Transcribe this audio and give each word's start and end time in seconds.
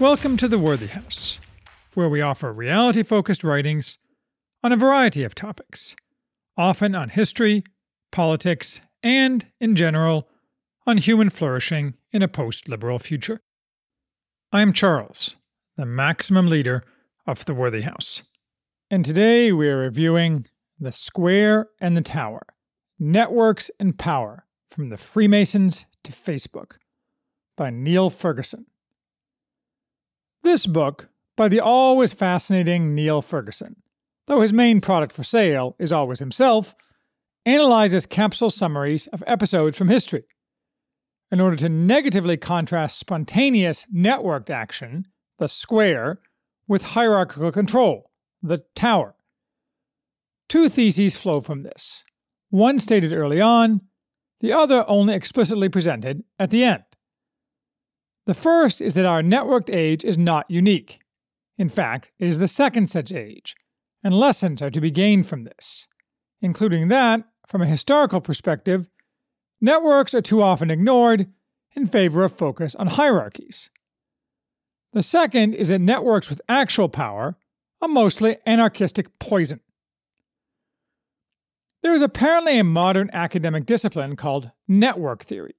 Welcome 0.00 0.38
to 0.38 0.48
the 0.48 0.58
Worthy 0.58 0.86
House, 0.86 1.38
where 1.92 2.08
we 2.08 2.22
offer 2.22 2.50
reality 2.54 3.02
focused 3.02 3.44
writings 3.44 3.98
on 4.64 4.72
a 4.72 4.76
variety 4.78 5.24
of 5.24 5.34
topics, 5.34 5.94
often 6.56 6.94
on 6.94 7.10
history, 7.10 7.64
politics, 8.10 8.80
and, 9.02 9.46
in 9.60 9.76
general, 9.76 10.26
on 10.86 10.96
human 10.96 11.28
flourishing 11.28 11.98
in 12.12 12.22
a 12.22 12.28
post 12.28 12.66
liberal 12.66 12.98
future. 12.98 13.42
I 14.50 14.62
am 14.62 14.72
Charles, 14.72 15.36
the 15.76 15.84
maximum 15.84 16.48
leader 16.48 16.82
of 17.26 17.44
the 17.44 17.52
Worthy 17.52 17.82
House, 17.82 18.22
and 18.90 19.04
today 19.04 19.52
we 19.52 19.68
are 19.68 19.76
reviewing 19.76 20.46
The 20.78 20.92
Square 20.92 21.68
and 21.78 21.94
the 21.94 22.00
Tower 22.00 22.46
Networks 22.98 23.70
and 23.78 23.98
Power 23.98 24.46
from 24.70 24.88
the 24.88 24.96
Freemasons 24.96 25.84
to 26.04 26.12
Facebook 26.12 26.76
by 27.54 27.68
Niall 27.68 28.08
Ferguson. 28.08 28.64
This 30.42 30.66
book, 30.66 31.08
by 31.36 31.48
the 31.48 31.60
always 31.60 32.12
fascinating 32.12 32.94
Niall 32.94 33.22
Ferguson, 33.22 33.76
though 34.26 34.40
his 34.40 34.52
main 34.52 34.80
product 34.80 35.12
for 35.12 35.22
sale 35.22 35.76
is 35.78 35.92
always 35.92 36.18
himself, 36.18 36.74
analyzes 37.44 38.06
capsule 38.06 38.50
summaries 38.50 39.06
of 39.08 39.24
episodes 39.26 39.76
from 39.76 39.88
history 39.88 40.24
in 41.30 41.40
order 41.40 41.56
to 41.56 41.68
negatively 41.68 42.36
contrast 42.36 42.98
spontaneous 42.98 43.86
networked 43.94 44.50
action, 44.50 45.06
the 45.38 45.48
square, 45.48 46.20
with 46.66 46.82
hierarchical 46.82 47.52
control, 47.52 48.10
the 48.42 48.62
tower. 48.74 49.14
Two 50.48 50.68
theses 50.68 51.16
flow 51.16 51.40
from 51.40 51.62
this 51.62 52.04
one 52.48 52.78
stated 52.78 53.12
early 53.12 53.40
on, 53.40 53.80
the 54.40 54.52
other 54.52 54.84
only 54.88 55.14
explicitly 55.14 55.68
presented 55.68 56.24
at 56.38 56.50
the 56.50 56.64
end. 56.64 56.82
The 58.30 58.34
first 58.34 58.80
is 58.80 58.94
that 58.94 59.06
our 59.06 59.22
networked 59.22 59.74
age 59.74 60.04
is 60.04 60.16
not 60.16 60.48
unique. 60.48 61.00
In 61.58 61.68
fact, 61.68 62.12
it 62.20 62.28
is 62.28 62.38
the 62.38 62.46
second 62.46 62.88
such 62.88 63.10
age, 63.10 63.56
and 64.04 64.14
lessons 64.14 64.62
are 64.62 64.70
to 64.70 64.80
be 64.80 64.92
gained 64.92 65.26
from 65.26 65.42
this, 65.42 65.88
including 66.40 66.86
that, 66.86 67.24
from 67.48 67.60
a 67.60 67.66
historical 67.66 68.20
perspective, 68.20 68.88
networks 69.60 70.14
are 70.14 70.22
too 70.22 70.42
often 70.42 70.70
ignored 70.70 71.26
in 71.74 71.88
favor 71.88 72.22
of 72.22 72.38
focus 72.38 72.76
on 72.76 72.86
hierarchies. 72.86 73.68
The 74.92 75.02
second 75.02 75.54
is 75.54 75.66
that 75.66 75.80
networks 75.80 76.30
with 76.30 76.40
actual 76.48 76.88
power 76.88 77.36
are 77.82 77.88
mostly 77.88 78.36
anarchistic 78.46 79.18
poison. 79.18 79.58
There 81.82 81.94
is 81.94 82.02
apparently 82.02 82.60
a 82.60 82.62
modern 82.62 83.10
academic 83.12 83.66
discipline 83.66 84.14
called 84.14 84.52
network 84.68 85.24
theory, 85.24 85.56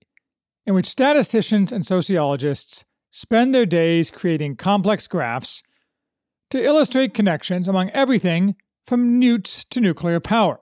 in 0.65 0.73
which 0.73 0.87
statisticians 0.87 1.71
and 1.71 1.85
sociologists 1.85 2.85
spend 3.11 3.53
their 3.53 3.65
days 3.65 4.09
creating 4.09 4.55
complex 4.55 5.07
graphs 5.07 5.61
to 6.49 6.63
illustrate 6.63 7.13
connections 7.13 7.67
among 7.67 7.89
everything 7.91 8.55
from 8.85 9.19
newts 9.19 9.63
to 9.65 9.79
nuclear 9.79 10.19
power, 10.19 10.59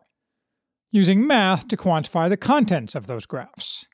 using 0.91 1.25
math 1.25 1.67
to 1.67 1.78
quantify 1.78 2.30
the 2.30 2.38
contents 2.38 2.95
of 2.95 3.08
those 3.08 3.25
graphs. 3.25 3.86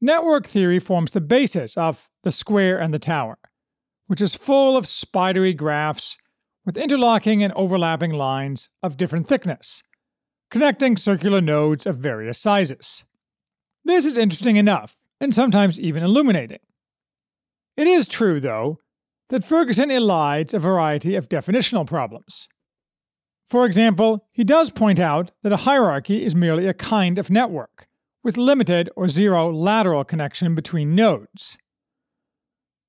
Network 0.00 0.46
theory 0.46 0.78
forms 0.78 1.12
the 1.12 1.20
basis 1.20 1.76
of 1.76 2.08
the 2.22 2.30
square 2.30 2.78
and 2.78 2.92
the 2.92 2.98
tower, 2.98 3.38
which 4.06 4.20
is 4.20 4.34
full 4.34 4.76
of 4.76 4.86
spidery 4.86 5.54
graphs 5.54 6.18
with 6.64 6.76
interlocking 6.76 7.42
and 7.42 7.52
overlapping 7.54 8.12
lines 8.12 8.68
of 8.82 8.96
different 8.96 9.26
thickness, 9.26 9.82
connecting 10.50 10.96
circular 10.96 11.40
nodes 11.40 11.86
of 11.86 11.96
various 11.96 12.38
sizes. 12.38 13.04
This 13.86 14.04
is 14.04 14.16
interesting 14.16 14.56
enough, 14.56 14.96
and 15.20 15.32
sometimes 15.32 15.78
even 15.78 16.02
illuminating. 16.02 16.58
It 17.76 17.86
is 17.86 18.08
true, 18.08 18.40
though, 18.40 18.80
that 19.28 19.44
Ferguson 19.44 19.90
elides 19.90 20.52
a 20.52 20.58
variety 20.58 21.14
of 21.14 21.28
definitional 21.28 21.86
problems. 21.86 22.48
For 23.46 23.64
example, 23.64 24.26
he 24.34 24.42
does 24.42 24.70
point 24.70 24.98
out 24.98 25.30
that 25.44 25.52
a 25.52 25.58
hierarchy 25.58 26.24
is 26.24 26.34
merely 26.34 26.66
a 26.66 26.74
kind 26.74 27.16
of 27.16 27.30
network, 27.30 27.86
with 28.24 28.36
limited 28.36 28.90
or 28.96 29.06
zero 29.06 29.52
lateral 29.52 30.02
connection 30.02 30.56
between 30.56 30.96
nodes. 30.96 31.56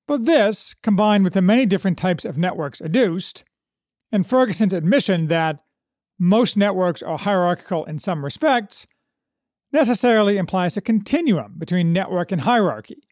But 0.08 0.24
this, 0.24 0.74
combined 0.82 1.22
with 1.22 1.34
the 1.34 1.42
many 1.42 1.64
different 1.64 1.96
types 1.96 2.24
of 2.24 2.36
networks 2.36 2.80
adduced, 2.80 3.44
and 4.10 4.26
Ferguson's 4.26 4.72
admission 4.72 5.28
that 5.28 5.60
most 6.18 6.56
networks 6.56 7.02
are 7.04 7.18
hierarchical 7.18 7.84
in 7.84 8.00
some 8.00 8.24
respects, 8.24 8.88
necessarily 9.72 10.36
implies 10.36 10.76
a 10.76 10.80
continuum 10.80 11.54
between 11.58 11.92
network 11.92 12.32
and 12.32 12.42
hierarchy, 12.42 13.02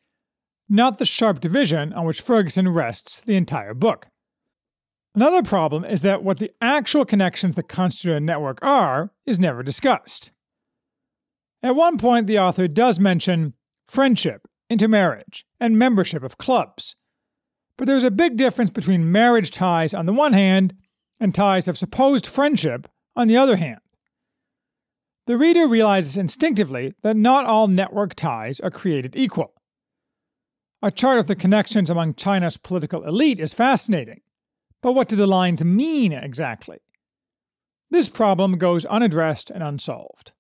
not 0.69 0.99
the 0.99 1.05
sharp 1.05 1.41
division 1.41 1.93
on 1.93 2.05
which 2.07 2.21
Ferguson 2.21 2.69
rests 2.69 3.21
the 3.21 3.37
entire 3.37 3.75
book. 3.75 4.09
Another 5.15 5.43
problem 5.43 5.85
is 5.85 6.03
that 6.03 6.23
what 6.23 6.39
the 6.39 6.53
actual 6.61 7.05
connections 7.05 7.55
that 7.55 7.69
constitute 7.69 8.17
a 8.17 8.21
network 8.21 8.59
are 8.63 9.13
is 9.25 9.39
never 9.39 9.63
discussed. 9.63 10.31
At 11.63 11.75
one 11.75 11.97
point, 11.97 12.27
the 12.27 12.39
author 12.39 12.69
does 12.69 13.01
mention 13.01 13.55
friendship, 13.87 14.43
intermarriage, 14.69 15.47
and 15.59 15.79
membership 15.79 16.23
of 16.23 16.37
clubs. 16.37 16.97
But 17.79 17.87
there's 17.87 18.05
a 18.05 18.11
big 18.11 18.37
difference 18.37 18.71
between 18.71 19.11
marriage 19.11 19.51
ties 19.51 19.95
on 19.95 20.07
the 20.07 20.13
one 20.13 20.33
hand 20.33 20.75
and 21.19 21.35
ties 21.35 21.67
of 21.67 21.79
supposed 21.79 22.27
friendship 22.27 22.87
on 23.15 23.27
the 23.27 23.37
other 23.37 23.57
hand. 23.57 23.81
The 25.27 25.37
reader 25.37 25.67
realizes 25.67 26.17
instinctively 26.17 26.95
that 27.03 27.17
not 27.17 27.47
all 27.47 27.67
network 27.67 28.15
ties 28.15 28.61
are 28.61 28.71
created 28.71 29.17
equal. 29.17 29.55
A 30.83 30.93
chart 30.93 31.19
of 31.19 31.27
the 31.27 31.35
connections 31.35 31.91
among 31.91 32.15
China's 32.15 32.57
political 32.57 33.05
elite 33.05 33.41
is 33.41 33.53
fascinating, 33.53 34.21
but 34.83 34.93
what 34.93 35.09
do 35.09 35.17
the 35.17 35.27
lines 35.27 35.65
mean 35.65 36.13
exactly? 36.13 36.79
This 37.91 38.09
problem 38.09 38.59
goes 38.59 38.85
unaddressed 38.85 39.51
and 39.51 39.65
unsolved. 39.65 40.33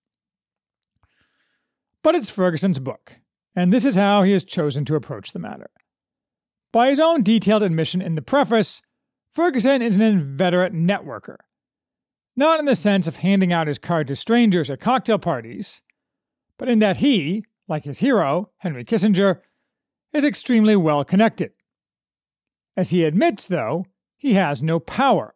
But 2.03 2.14
it's 2.14 2.30
Ferguson's 2.30 2.78
book, 2.78 3.18
and 3.56 3.72
this 3.72 3.84
is 3.84 3.97
how 3.97 4.22
he 4.22 4.32
has 4.32 4.44
chosen 4.44 4.84
to 4.84 4.94
approach 4.94 5.32
the 5.32 5.41
matter. 5.41 5.70
By 6.72 6.91
his 6.91 7.00
own 7.00 7.24
detailed 7.24 7.64
admission 7.64 8.00
in 8.00 8.14
the 8.14 8.22
preface, 8.22 8.82
Ferguson 9.32 9.82
is 9.82 9.97
an 9.97 10.03
inveterate 10.03 10.74
networker. 10.74 11.38
Not 12.36 12.58
in 12.60 12.66
the 12.66 12.74
sense 12.74 13.06
of 13.06 13.16
handing 13.16 13.52
out 13.52 13.66
his 13.66 13.78
card 13.78 14.08
to 14.08 14.16
strangers 14.16 14.69
at 14.69 14.80
cocktail 14.80 15.19
parties, 15.19 15.82
but 16.58 16.69
in 16.69 16.80
that 16.80 16.98
he, 16.98 17.44
like 17.66 17.84
his 17.84 17.98
hero, 17.98 18.50
Henry 18.58 18.84
Kissinger, 18.84 19.41
is 20.12 20.24
extremely 20.24 20.76
well 20.76 21.04
connected. 21.04 21.52
As 22.76 22.91
he 22.91 23.04
admits, 23.04 23.47
though, 23.48 23.86
he 24.16 24.34
has 24.34 24.62
no 24.62 24.78
power. 24.78 25.34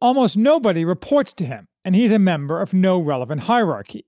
Almost 0.00 0.36
nobody 0.36 0.84
reports 0.84 1.32
to 1.34 1.44
him, 1.44 1.66
and 1.84 1.94
he 1.94 2.04
is 2.04 2.12
a 2.12 2.18
member 2.18 2.60
of 2.60 2.72
no 2.72 3.00
relevant 3.00 3.42
hierarchy. 3.42 4.06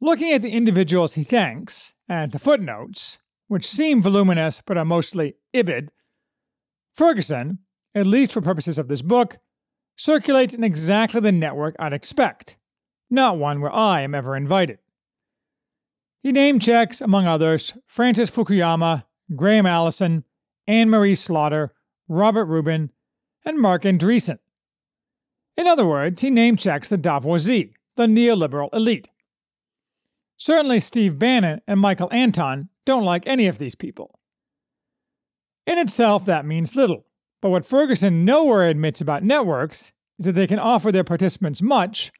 Looking 0.00 0.32
at 0.32 0.42
the 0.42 0.50
individuals 0.50 1.14
he 1.14 1.24
thanks, 1.24 1.94
and 2.08 2.32
the 2.32 2.38
footnotes, 2.38 3.18
which 3.48 3.68
seem 3.68 4.02
voluminous 4.02 4.62
but 4.64 4.78
are 4.78 4.84
mostly 4.84 5.36
ibid, 5.54 5.88
Ferguson, 6.94 7.58
at 7.94 8.06
least 8.06 8.32
for 8.32 8.40
purposes 8.40 8.78
of 8.78 8.88
this 8.88 9.02
book, 9.02 9.38
circulates 9.96 10.54
in 10.54 10.64
exactly 10.64 11.20
the 11.20 11.32
network 11.32 11.76
I'd 11.78 11.92
expect, 11.92 12.56
not 13.10 13.38
one 13.38 13.60
where 13.60 13.74
I 13.74 14.00
am 14.00 14.14
ever 14.14 14.36
invited. 14.36 14.78
He 16.22 16.32
name 16.32 16.60
checks, 16.60 17.00
among 17.00 17.26
others, 17.26 17.74
Francis 17.86 18.30
Fukuyama, 18.30 19.04
Graham 19.34 19.66
Allison, 19.66 20.24
Anne 20.66 20.88
Marie 20.88 21.14
Slaughter, 21.14 21.72
Robert 22.08 22.44
Rubin, 22.44 22.90
and 23.44 23.58
Marc 23.58 23.82
Andreessen. 23.82 24.38
In 25.56 25.66
other 25.66 25.86
words, 25.86 26.22
he 26.22 26.30
name 26.30 26.56
checks 26.56 26.88
the 26.88 26.96
Davoisie, 26.96 27.72
the 27.96 28.06
neoliberal 28.06 28.68
elite. 28.72 29.08
Certainly, 30.36 30.80
Steve 30.80 31.18
Bannon 31.18 31.60
and 31.66 31.78
Michael 31.78 32.12
Anton 32.12 32.68
don't 32.84 33.04
like 33.04 33.26
any 33.26 33.46
of 33.46 33.58
these 33.58 33.74
people. 33.74 34.18
In 35.66 35.78
itself, 35.78 36.24
that 36.24 36.44
means 36.46 36.74
little, 36.74 37.06
but 37.42 37.50
what 37.50 37.66
Ferguson 37.66 38.24
nowhere 38.24 38.68
admits 38.68 39.00
about 39.00 39.24
networks 39.24 39.92
is 40.18 40.24
that 40.26 40.32
they 40.32 40.46
can 40.46 40.60
offer 40.60 40.92
their 40.92 41.04
participants 41.04 41.60
much, 41.60 42.12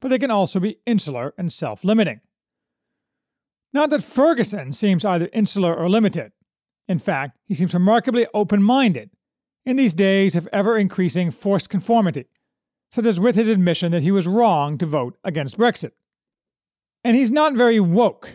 but 0.00 0.08
they 0.08 0.18
can 0.18 0.30
also 0.30 0.58
be 0.58 0.78
insular 0.86 1.34
and 1.36 1.52
self 1.52 1.84
limiting. 1.84 2.20
Not 3.74 3.90
that 3.90 4.02
Ferguson 4.02 4.72
seems 4.72 5.04
either 5.04 5.28
insular 5.32 5.74
or 5.74 5.88
limited. 5.88 6.32
In 6.88 6.98
fact, 6.98 7.38
he 7.46 7.54
seems 7.54 7.74
remarkably 7.74 8.26
open 8.34 8.62
minded 8.62 9.10
in 9.64 9.76
these 9.76 9.94
days 9.94 10.34
of 10.34 10.48
ever 10.52 10.76
increasing 10.76 11.30
forced 11.30 11.68
conformity, 11.68 12.26
such 12.90 13.06
as 13.06 13.20
with 13.20 13.36
his 13.36 13.50
admission 13.50 13.92
that 13.92 14.02
he 14.02 14.10
was 14.10 14.26
wrong 14.26 14.78
to 14.78 14.86
vote 14.86 15.16
against 15.22 15.58
Brexit. 15.58 15.92
And 17.04 17.14
he's 17.14 17.30
not 17.30 17.54
very 17.54 17.78
woke. 17.78 18.30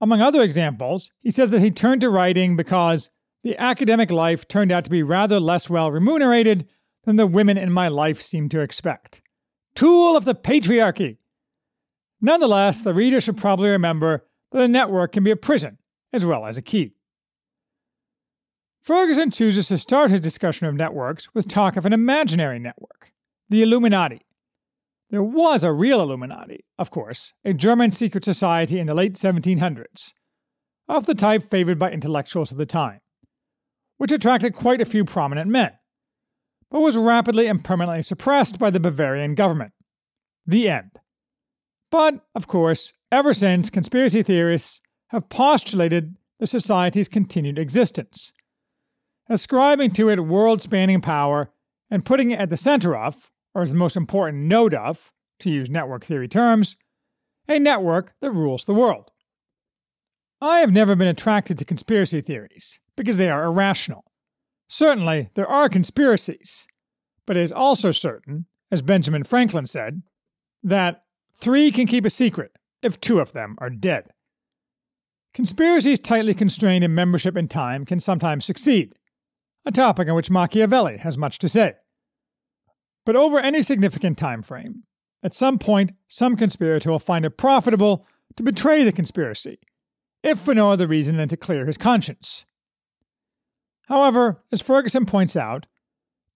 Among 0.00 0.20
other 0.20 0.42
examples, 0.42 1.10
he 1.20 1.30
says 1.30 1.50
that 1.50 1.60
he 1.60 1.70
turned 1.70 2.00
to 2.00 2.10
writing 2.10 2.56
because 2.56 3.10
the 3.42 3.56
academic 3.58 4.10
life 4.10 4.46
turned 4.46 4.72
out 4.72 4.84
to 4.84 4.90
be 4.90 5.02
rather 5.02 5.40
less 5.40 5.70
well 5.70 5.90
remunerated 5.90 6.68
than 7.04 7.16
the 7.16 7.26
women 7.26 7.56
in 7.56 7.72
my 7.72 7.88
life 7.88 8.20
seemed 8.20 8.50
to 8.50 8.60
expect. 8.60 9.22
Tool 9.74 10.16
of 10.16 10.24
the 10.24 10.34
patriarchy! 10.34 11.18
Nonetheless, 12.20 12.82
the 12.82 12.92
reader 12.92 13.20
should 13.20 13.38
probably 13.38 13.70
remember 13.70 14.26
that 14.52 14.62
a 14.62 14.68
network 14.68 15.12
can 15.12 15.24
be 15.24 15.30
a 15.30 15.36
prison 15.36 15.78
as 16.12 16.26
well 16.26 16.44
as 16.44 16.58
a 16.58 16.62
key. 16.62 16.94
Ferguson 18.82 19.30
chooses 19.30 19.68
to 19.68 19.78
start 19.78 20.10
his 20.10 20.20
discussion 20.20 20.66
of 20.66 20.74
networks 20.74 21.32
with 21.34 21.48
talk 21.48 21.76
of 21.76 21.86
an 21.86 21.92
imaginary 21.92 22.58
network, 22.58 23.12
the 23.48 23.62
Illuminati. 23.62 24.22
There 25.10 25.22
was 25.22 25.64
a 25.64 25.72
real 25.72 26.00
Illuminati, 26.00 26.64
of 26.78 26.90
course, 26.90 27.34
a 27.44 27.52
German 27.52 27.90
secret 27.90 28.24
society 28.24 28.78
in 28.78 28.86
the 28.86 28.94
late 28.94 29.14
1700s, 29.14 30.12
of 30.88 31.06
the 31.06 31.14
type 31.14 31.42
favored 31.42 31.78
by 31.78 31.90
intellectuals 31.90 32.50
of 32.50 32.58
the 32.58 32.66
time, 32.66 33.00
which 34.00 34.12
attracted 34.12 34.54
quite 34.54 34.80
a 34.80 34.86
few 34.86 35.04
prominent 35.04 35.50
men, 35.50 35.72
but 36.70 36.80
was 36.80 36.96
rapidly 36.96 37.46
and 37.46 37.62
permanently 37.62 38.00
suppressed 38.00 38.58
by 38.58 38.70
the 38.70 38.80
Bavarian 38.80 39.34
government. 39.34 39.74
The 40.46 40.70
end. 40.70 40.92
But, 41.90 42.24
of 42.34 42.46
course, 42.46 42.94
ever 43.12 43.34
since, 43.34 43.68
conspiracy 43.68 44.22
theorists 44.22 44.80
have 45.08 45.28
postulated 45.28 46.16
the 46.38 46.46
society's 46.46 47.08
continued 47.08 47.58
existence 47.58 48.32
ascribing 49.28 49.92
to 49.92 50.08
it 50.08 50.26
world 50.26 50.62
spanning 50.62 51.02
power 51.02 51.52
and 51.90 52.06
putting 52.06 52.30
it 52.30 52.40
at 52.40 52.48
the 52.48 52.56
center 52.56 52.96
of, 52.96 53.30
or 53.54 53.60
as 53.60 53.70
the 53.70 53.76
most 53.76 53.96
important 53.96 54.44
node 54.44 54.72
of, 54.72 55.12
to 55.40 55.50
use 55.50 55.68
network 55.68 56.06
theory 56.06 56.26
terms, 56.26 56.78
a 57.46 57.58
network 57.58 58.14
that 58.22 58.32
rules 58.32 58.64
the 58.64 58.72
world. 58.72 59.10
I 60.40 60.60
have 60.60 60.72
never 60.72 60.96
been 60.96 61.06
attracted 61.06 61.58
to 61.58 61.66
conspiracy 61.66 62.22
theories 62.22 62.80
because 63.00 63.16
they 63.16 63.30
are 63.30 63.44
irrational. 63.44 64.04
Certainly, 64.68 65.30
there 65.32 65.48
are 65.48 65.70
conspiracies, 65.70 66.66
but 67.26 67.34
it 67.34 67.40
is 67.42 67.50
also 67.50 67.92
certain, 67.92 68.44
as 68.70 68.82
Benjamin 68.82 69.24
Franklin 69.24 69.64
said, 69.64 70.02
that 70.62 71.04
three 71.32 71.72
can 71.72 71.86
keep 71.86 72.04
a 72.04 72.10
secret 72.10 72.52
if 72.82 73.00
two 73.00 73.18
of 73.18 73.32
them 73.32 73.56
are 73.56 73.70
dead. 73.70 74.10
Conspiracies 75.32 75.98
tightly 75.98 76.34
constrained 76.34 76.84
in 76.84 76.94
membership 76.94 77.36
and 77.36 77.50
time 77.50 77.86
can 77.86 78.00
sometimes 78.00 78.44
succeed, 78.44 78.92
a 79.64 79.72
topic 79.72 80.06
on 80.06 80.14
which 80.14 80.30
Machiavelli 80.30 80.98
has 80.98 81.16
much 81.16 81.38
to 81.38 81.48
say. 81.48 81.76
But 83.06 83.16
over 83.16 83.40
any 83.40 83.62
significant 83.62 84.18
time 84.18 84.42
frame, 84.42 84.82
at 85.22 85.32
some 85.32 85.58
point, 85.58 85.92
some 86.06 86.36
conspirator 86.36 86.90
will 86.90 86.98
find 86.98 87.24
it 87.24 87.38
profitable 87.38 88.06
to 88.36 88.42
betray 88.42 88.84
the 88.84 88.92
conspiracy, 88.92 89.58
if 90.22 90.38
for 90.38 90.54
no 90.54 90.70
other 90.70 90.86
reason 90.86 91.16
than 91.16 91.30
to 91.30 91.38
clear 91.38 91.64
his 91.64 91.78
conscience. 91.78 92.44
However, 93.90 94.42
as 94.52 94.62
Ferguson 94.62 95.04
points 95.04 95.36
out, 95.36 95.66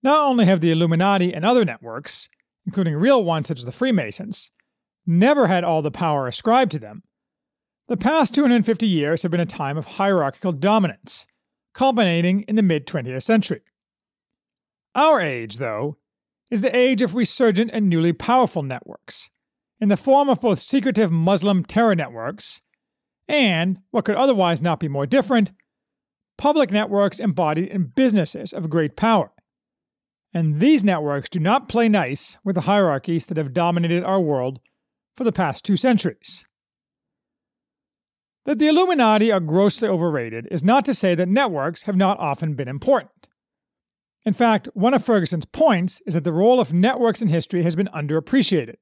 not 0.03 0.29
only 0.29 0.45
have 0.45 0.61
the 0.61 0.73
Illuminati 0.73 1.33
and 1.33 1.45
other 1.45 1.65
networks, 1.65 2.29
including 2.67 2.97
real 2.97 3.23
ones 3.23 3.47
such 3.47 3.61
as 3.61 3.65
the 3.65 3.73
Freemasons, 3.73 4.51
never 5.06 5.47
had 5.47 5.62
all 5.62 5.81
the 5.81 5.93
power 5.93 6.27
ascribed 6.27 6.73
to 6.73 6.81
them, 6.81 7.05
the 7.87 7.97
past 7.97 8.35
250 8.35 8.89
years 8.89 9.23
have 9.23 9.31
been 9.31 9.41
a 9.41 9.47
time 9.47 9.79
of 9.79 9.85
hierarchical 9.87 10.53
dominance 10.53 11.27
culminating 11.75 12.43
in 12.43 12.56
the 12.56 12.62
mid 12.62 12.87
20th 12.87 13.23
century. 13.23 13.61
Our 14.95 15.21
age, 15.21 15.59
though, 15.59 15.99
is 16.50 16.61
the 16.61 16.75
age 16.75 17.03
of 17.03 17.15
resurgent 17.15 17.71
and 17.73 17.89
newly 17.89 18.12
powerful 18.12 18.62
networks, 18.62 19.31
in 19.81 19.89
the 19.89 19.97
form 19.97 20.29
of 20.29 20.41
both 20.41 20.61
secretive 20.61 21.12
Muslim 21.12 21.65
terror 21.65 21.95
networks 21.95 22.62
and, 23.29 23.79
what 23.91 24.05
could 24.05 24.17
otherwise 24.17 24.61
not 24.61 24.81
be 24.81 24.89
more 24.89 25.07
different, 25.07 25.53
public 26.37 26.71
networks 26.71 27.21
embodied 27.21 27.69
in 27.69 27.93
businesses 27.95 28.53
of 28.53 28.71
great 28.71 28.97
power. 28.97 29.31
And 30.33 30.61
these 30.61 30.83
networks 30.83 31.29
do 31.29 31.39
not 31.39 31.69
play 31.69 31.89
nice 31.89 32.37
with 32.45 32.57
the 32.57 32.63
hierarchies 32.63 33.27
that 33.27 33.37
have 33.37 33.55
dominated 33.55 34.03
our 34.03 34.21
world 34.21 34.59
for 35.17 35.23
the 35.23 35.33
past 35.33 35.65
two 35.65 35.77
centuries. 35.77 36.45
That 38.45 38.59
the 38.59 38.67
Illuminati 38.67 39.33
are 39.33 39.41
grossly 39.41 39.89
overrated 39.89 40.49
is 40.51 40.65
not 40.65 40.85
to 40.87 40.95
say 40.95 41.15
that 41.15 41.29
networks 41.29 41.83
have 41.83 41.97
not 41.97 42.19
often 42.19 42.55
been 42.55 42.69
important. 42.69 43.29
In 44.27 44.33
fact, 44.33 44.69
one 44.75 44.93
of 44.93 45.05
Ferguson's 45.05 45.47
points 45.47 46.03
is 46.07 46.15
that 46.15 46.25
the 46.25 46.33
role 46.33 46.61
of 46.61 46.73
networks 46.73 47.23
in 47.23 47.29
history 47.29 47.63
has 47.63 47.77
been 47.77 47.89
underappreciated. 47.95 48.77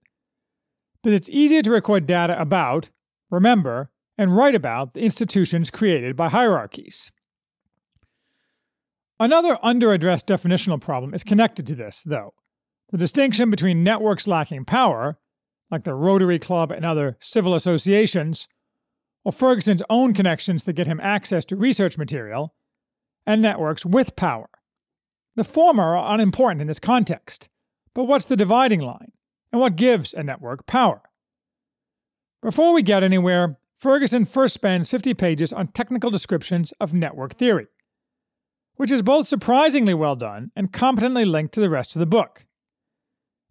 That 1.05 1.13
it's 1.13 1.29
easier 1.31 1.63
to 1.63 1.71
record 1.71 2.07
data 2.07 2.41
about, 2.41 2.91
remember, 3.31 3.91
and 4.17 4.37
write 4.37 4.55
about 4.55 4.95
the 4.95 5.01
institutions 5.01 5.71
created 5.71 6.17
by 6.17 6.29
hierarchies. 6.29 7.13
Another 9.21 9.57
underaddressed 9.63 10.27
definitional 10.27 10.81
problem 10.81 11.15
is 11.15 11.23
connected 11.23 11.67
to 11.67 11.75
this, 11.75 12.03
though. 12.05 12.35
The 12.91 12.99
distinction 12.99 13.51
between 13.51 13.85
networks 13.85 14.27
lacking 14.27 14.65
power, 14.65 15.19
like 15.71 15.85
the 15.85 15.95
Rotary 15.95 16.39
Club 16.39 16.71
and 16.71 16.85
other 16.85 17.17
civil 17.21 17.55
associations, 17.55 18.49
or 19.25 19.33
Ferguson's 19.33 19.83
own 19.89 20.13
connections 20.13 20.65
that 20.65 20.75
get 20.75 20.87
him 20.87 21.01
access 21.01 21.45
to 21.47 21.57
research 21.57 21.97
material, 21.97 22.55
and 23.27 23.41
networks 23.41 23.87
with 23.87 24.17
power. 24.17 24.49
The 25.37 25.45
former 25.45 25.97
are 25.97 26.15
unimportant 26.15 26.61
in 26.61 26.67
this 26.67 26.79
context, 26.79 27.49
but 27.95 28.05
what's 28.05 28.27
the 28.27 28.37
dividing 28.37 28.81
line, 28.81 29.13
and 29.53 29.61
what 29.61 29.77
gives 29.77 30.13
a 30.13 30.23
network 30.23 30.67
power? 30.67 31.03
Before 32.43 32.75
we 32.75 32.83
get 32.83 33.05
anywhere, 33.05 33.59
Ferguson 33.77 34.25
first 34.25 34.55
spends 34.55 34.89
50 34.89 35.15
pages 35.15 35.53
on 35.53 35.69
technical 35.69 36.11
descriptions 36.11 36.73
of 36.81 36.93
network 36.93 37.35
theory, 37.35 37.69
which 38.77 38.91
is 38.91 39.03
both 39.03 39.29
surprisingly 39.29 39.95
well 39.95 40.17
done 40.17 40.51
and 40.57 40.73
competently 40.73 41.25
linked 41.25 41.55
to 41.55 41.61
the 41.61 41.71
rest 41.71 41.95
of 41.95 42.01
the 42.01 42.07
book, 42.07 42.47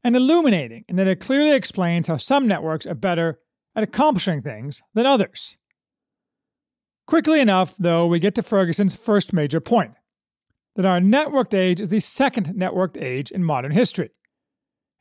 and 0.04 0.16
illuminating 0.16 0.84
in 0.88 0.96
that 0.96 1.08
it 1.08 1.20
clearly 1.20 1.52
explains 1.52 2.08
how 2.08 2.18
some 2.18 2.48
networks 2.48 2.86
are 2.86 2.96
better 2.96 3.40
at 3.76 3.84
accomplishing 3.84 4.42
things 4.42 4.82
than 4.94 5.06
others. 5.06 5.58
Quickly 7.08 7.40
enough, 7.40 7.76
though, 7.78 8.08
we 8.08 8.20
get 8.20 8.36
to 8.36 8.42
Ferguson's 8.42 8.96
first 8.96 9.34
major 9.34 9.60
point 9.60 9.94
that 10.76 10.86
our 10.86 11.00
networked 11.00 11.54
age 11.54 11.82
is 11.82 11.90
the 11.90 12.00
second 12.00 12.54
networked 12.56 13.02
age 13.02 13.32
in 13.32 13.44
modern 13.44 13.72
history. 13.72 14.10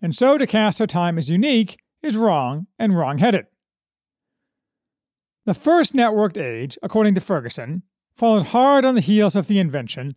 And 0.02 0.14
so 0.14 0.38
to 0.38 0.47
cast 0.47 0.80
our 0.80 0.87
time 0.87 1.18
as 1.18 1.30
unique 1.30 1.78
is 2.02 2.16
wrong 2.16 2.66
and 2.78 2.97
wrong 2.97 3.18
headed. 3.18 3.47
The 5.47 5.54
first 5.54 5.94
networked 5.94 6.38
age, 6.38 6.78
according 6.83 7.14
to 7.14 7.21
Ferguson, 7.21 7.83
followed 8.17 8.47
hard 8.47 8.85
on 8.85 8.95
the 8.95 9.00
heels 9.00 9.37
of 9.37 9.47
the 9.47 9.59
invention 9.59 10.14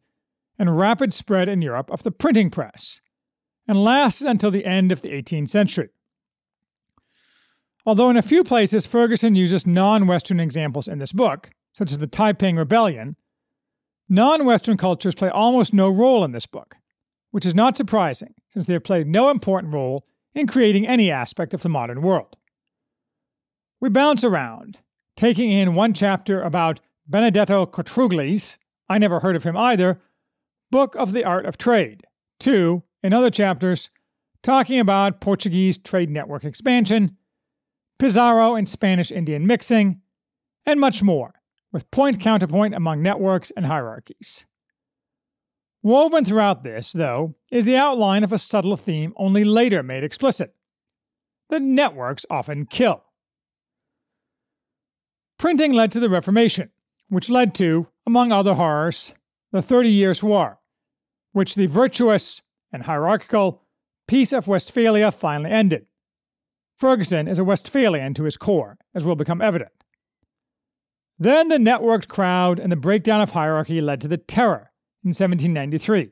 and 0.60 0.78
rapid 0.78 1.14
spread 1.14 1.50
in 1.50 1.62
Europe 1.62 1.90
of 1.92 2.04
the 2.04 2.12
printing 2.12 2.50
press, 2.50 3.02
and 3.68 3.84
lasted 3.84 4.28
until 4.28 4.52
the 4.52 4.66
end 4.66 4.92
of 4.92 5.02
the 5.02 5.10
18th 5.10 5.50
century. 5.50 5.90
Although 7.86 8.10
in 8.10 8.18
a 8.18 8.22
few 8.22 8.44
places 8.44 8.86
Ferguson 8.86 9.36
uses 9.36 9.68
non 9.68 10.08
Western 10.08 10.40
examples 10.40 10.88
in 10.88 11.00
this 11.00 11.12
book, 11.12 11.50
such 11.74 11.92
as 11.92 12.00
the 12.00 12.08
Taiping 12.08 12.56
Rebellion, 12.56 13.16
non 14.08 14.46
Western 14.46 14.78
cultures 14.78 15.16
play 15.16 15.30
almost 15.30 15.74
no 15.74 15.90
role 15.90 16.24
in 16.24 16.32
this 16.32 16.46
book, 16.46 16.76
which 17.32 17.46
is 17.46 17.56
not 17.56 17.76
surprising 17.76 18.34
since 18.50 18.68
they 18.68 18.74
have 18.74 18.84
played 18.84 19.08
no 19.08 19.30
important 19.30 19.74
role 19.74 20.06
in 20.34 20.48
creating 20.48 20.88
any 20.88 21.12
aspect 21.12 21.54
of 21.54 21.62
the 21.62 21.70
modern 21.70 22.02
world. 22.02 22.38
We 23.80 23.90
bounce 23.90 24.24
around, 24.24 24.80
taking 25.18 25.52
in 25.52 25.76
one 25.76 25.94
chapter 25.94 26.42
about 26.42 26.80
Benedetto 27.07 27.65
Cotrugli's, 27.65 28.57
I 28.89 28.98
never 28.98 29.19
heard 29.19 29.36
of 29.36 29.43
him 29.43 29.57
either, 29.57 30.01
Book 30.72 30.95
of 30.95 31.12
the 31.12 31.24
Art 31.24 31.45
of 31.45 31.57
Trade, 31.57 32.03
two, 32.39 32.83
in 33.03 33.13
other 33.13 33.29
chapters, 33.29 33.89
talking 34.41 34.79
about 34.79 35.22
Portuguese 35.22 35.77
trade 35.77 36.10
network 36.10 36.43
expansion, 36.43 37.17
Pizarro 38.00 38.55
and 38.55 38.67
Spanish 38.67 39.12
Indian 39.12 39.45
mixing, 39.45 40.01
and 40.65 40.79
much 40.79 41.03
more 41.03 41.33
with 41.72 41.89
point 41.91 42.19
counterpoint 42.19 42.74
among 42.74 43.01
networks 43.01 43.51
and 43.55 43.65
hierarchies. 43.65 44.45
Woven 45.81 46.24
throughout 46.24 46.63
this, 46.63 46.93
though, 46.93 47.36
is 47.51 47.65
the 47.65 47.75
outline 47.75 48.24
of 48.24 48.31
a 48.31 48.38
subtle 48.38 48.77
theme 48.77 49.13
only 49.17 49.43
later 49.43 49.83
made 49.83 50.03
explicit 50.03 50.55
that 51.50 51.62
networks 51.62 52.25
often 52.29 52.65
kill. 52.65 53.03
Printing 55.38 55.74
led 55.74 55.91
to 55.91 56.00
the 56.00 56.10
Reformation, 56.10 56.69
which 57.13 57.29
led 57.29 57.53
to, 57.53 57.88
among 58.08 58.32
other 58.32 58.55
horrors, 58.55 59.13
the 59.51 59.62
Thirty 59.62 59.89
Years' 59.89 60.24
War, 60.24 60.60
which 61.32 61.53
the 61.53 61.67
virtuous 61.67 62.41
and 62.72 62.84
hierarchical 62.84 63.62
Peace 64.08 64.34
of 64.34 64.48
Westphalia 64.48 65.12
finally 65.12 65.51
ended. 65.51 65.86
Ferguson 66.75 67.27
is 67.27 67.38
a 67.38 67.43
Westphalian 67.43 68.15
to 68.15 68.24
his 68.24 68.36
core, 68.36 68.77
as 68.96 69.05
will 69.05 69.15
become 69.15 69.41
evident. 69.41 69.72
Then 71.20 71.50
the 71.50 71.58
networked 71.58 72.08
crowd 72.08 72.60
and 72.60 72.72
the 72.72 72.75
breakdown 72.75 73.22
of 73.22 73.32
hierarchy 73.32 73.79
led 73.79 74.01
to 74.01 74.08
the 74.08 74.17
Terror 74.17 74.72
in 75.03 75.10
1793. 75.10 76.12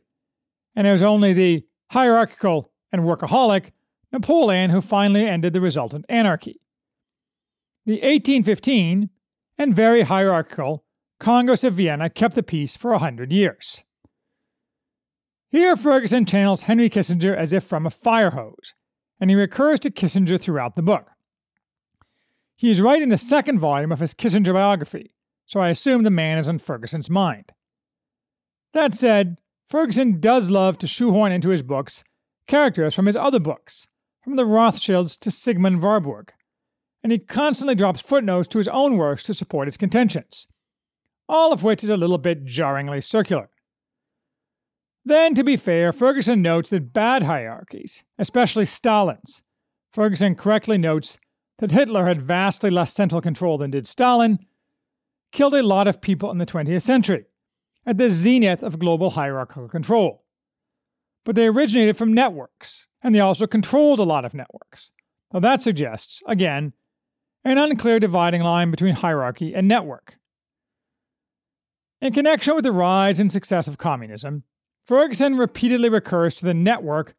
And 0.76 0.88
it 0.88 0.92
was 0.92 1.02
only 1.02 1.34
the 1.34 1.66
hierarchical 1.90 2.72
and 2.92 3.02
workaholic 3.02 3.72
Napoleon 4.14 4.70
who 4.70 4.82
finally 4.82 5.28
ended 5.28 5.54
the 5.54 5.62
resultant 5.62 6.06
anarchy. 6.08 6.62
The 7.86 7.94
1815 7.94 9.10
and 9.58 9.76
very 9.76 10.04
hierarchical 10.04 10.86
Congress 11.22 11.64
of 11.64 11.76
Vienna 11.76 12.10
kept 12.10 12.34
the 12.34 12.42
peace 12.42 12.76
for 12.76 12.94
a 12.94 12.98
hundred 12.98 13.32
years. 13.32 13.84
Here, 15.52 15.76
Ferguson 15.76 16.26
channels 16.26 16.64
Henry 16.64 16.90
Kissinger 16.90 17.36
as 17.36 17.54
if 17.54 17.64
from 17.64 17.86
a 17.86 17.92
fire 17.92 18.32
hose, 18.32 18.74
and 19.20 19.30
he 19.30 19.36
recurs 19.36 19.80
to 19.82 19.92
Kissinger 19.92 20.42
throughout 20.42 20.76
the 20.76 20.82
book. 20.82 21.12
He 22.56 22.72
is 22.72 22.82
writing 22.82 23.10
the 23.10 23.20
second 23.20 23.60
volume 23.60 23.92
of 23.92 24.00
his 24.00 24.16
Kissinger 24.16 24.52
biography, 24.52 25.14
so 25.46 25.60
I 25.60 25.70
assume 25.70 26.02
the 26.02 26.10
man 26.10 26.40
is 26.40 26.50
on 26.50 26.58
Ferguson's 26.58 27.10
mind. 27.10 27.52
That 28.74 28.96
said, 28.96 29.38
Ferguson 29.70 30.20
does 30.20 30.50
love 30.50 30.80
to 30.80 30.88
shoehorn 30.88 31.32
into 31.32 31.50
his 31.50 31.62
books 31.62 32.04
characters 32.48 32.96
from 32.96 33.06
his 33.06 33.16
other 33.16 33.40
books, 33.40 33.88
from 34.24 34.38
the 34.38 34.46
Rothschilds 34.46 35.18
to 35.18 35.30
Siegmund 35.30 35.84
Warburg, 35.84 36.34
and 37.04 37.12
he 37.12 37.20
constantly 37.20 37.76
drops 37.76 38.02
footnotes 38.02 38.48
to 38.48 38.58
his 38.58 38.68
own 38.70 38.98
works 38.98 39.22
to 39.24 39.36
support 39.36 39.68
his 39.68 39.78
contentions, 39.78 40.48
all 41.32 41.54
of 41.54 41.64
which 41.64 41.82
is 41.82 41.90
a 41.90 41.96
little 41.96 42.18
bit 42.18 42.44
jarringly 42.44 43.00
circular. 43.00 43.50
Then, 45.06 45.34
to 45.34 45.46
be 45.46 45.56
fair, 45.56 45.94
Ferguson 45.94 46.42
notes 46.42 46.70
that 46.72 46.92
bad 46.92 47.24
hierarchies, 47.24 48.04
especially 48.20 48.66
Stalin's, 48.66 49.42
Ferguson 49.94 50.36
correctly 50.36 50.78
notes 50.78 51.18
that 51.60 51.72
Hitler 51.72 52.06
had 52.06 52.22
vastly 52.22 52.70
less 52.70 52.94
central 52.94 53.22
control 53.22 53.58
than 53.58 53.72
did 53.72 53.88
Stalin, 53.88 54.40
killed 55.32 55.54
a 55.54 55.64
lot 55.64 55.88
of 55.88 56.02
people 56.02 56.30
in 56.32 56.38
the 56.38 56.46
20th 56.46 56.82
century, 56.82 57.26
at 57.86 57.98
the 57.98 58.10
zenith 58.10 58.62
of 58.62 58.78
global 58.78 59.12
hierarchical 59.12 59.70
control. 59.70 60.26
But 61.24 61.36
they 61.36 61.48
originated 61.48 61.96
from 61.96 62.14
networks, 62.14 62.88
and 63.02 63.16
they 63.16 63.22
also 63.22 63.48
controlled 63.48 64.00
a 64.00 64.04
lot 64.04 64.26
of 64.26 64.34
networks. 64.34 64.92
Now 65.34 65.40
that 65.40 65.62
suggests, 65.62 66.22
again, 66.28 66.74
an 67.46 67.58
unclear 67.58 68.00
dividing 68.00 68.44
line 68.44 68.70
between 68.70 68.96
hierarchy 68.96 69.56
and 69.56 69.68
network. 69.68 70.18
In 72.02 72.14
connection 72.14 72.56
with 72.56 72.64
the 72.64 72.72
rise 72.72 73.20
and 73.20 73.32
success 73.32 73.68
of 73.68 73.78
communism, 73.78 74.44
Ferguson 74.84 75.38
repeatedly 75.38 75.88
recurs 75.88 76.34
to 76.36 76.46
the 76.46 76.54
network 76.54 77.14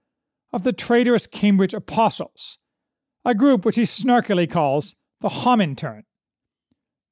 of 0.53 0.65
the 0.65 0.73
traitorous 0.73 1.29
Cambridge 1.29 1.73
Apostles, 1.73 2.59
a 3.25 3.33
group 3.33 3.65
which 3.65 3.77
he 3.77 3.83
snarkily 3.83 4.51
calls 4.51 4.97
the 5.21 5.29
Homintern. 5.29 6.03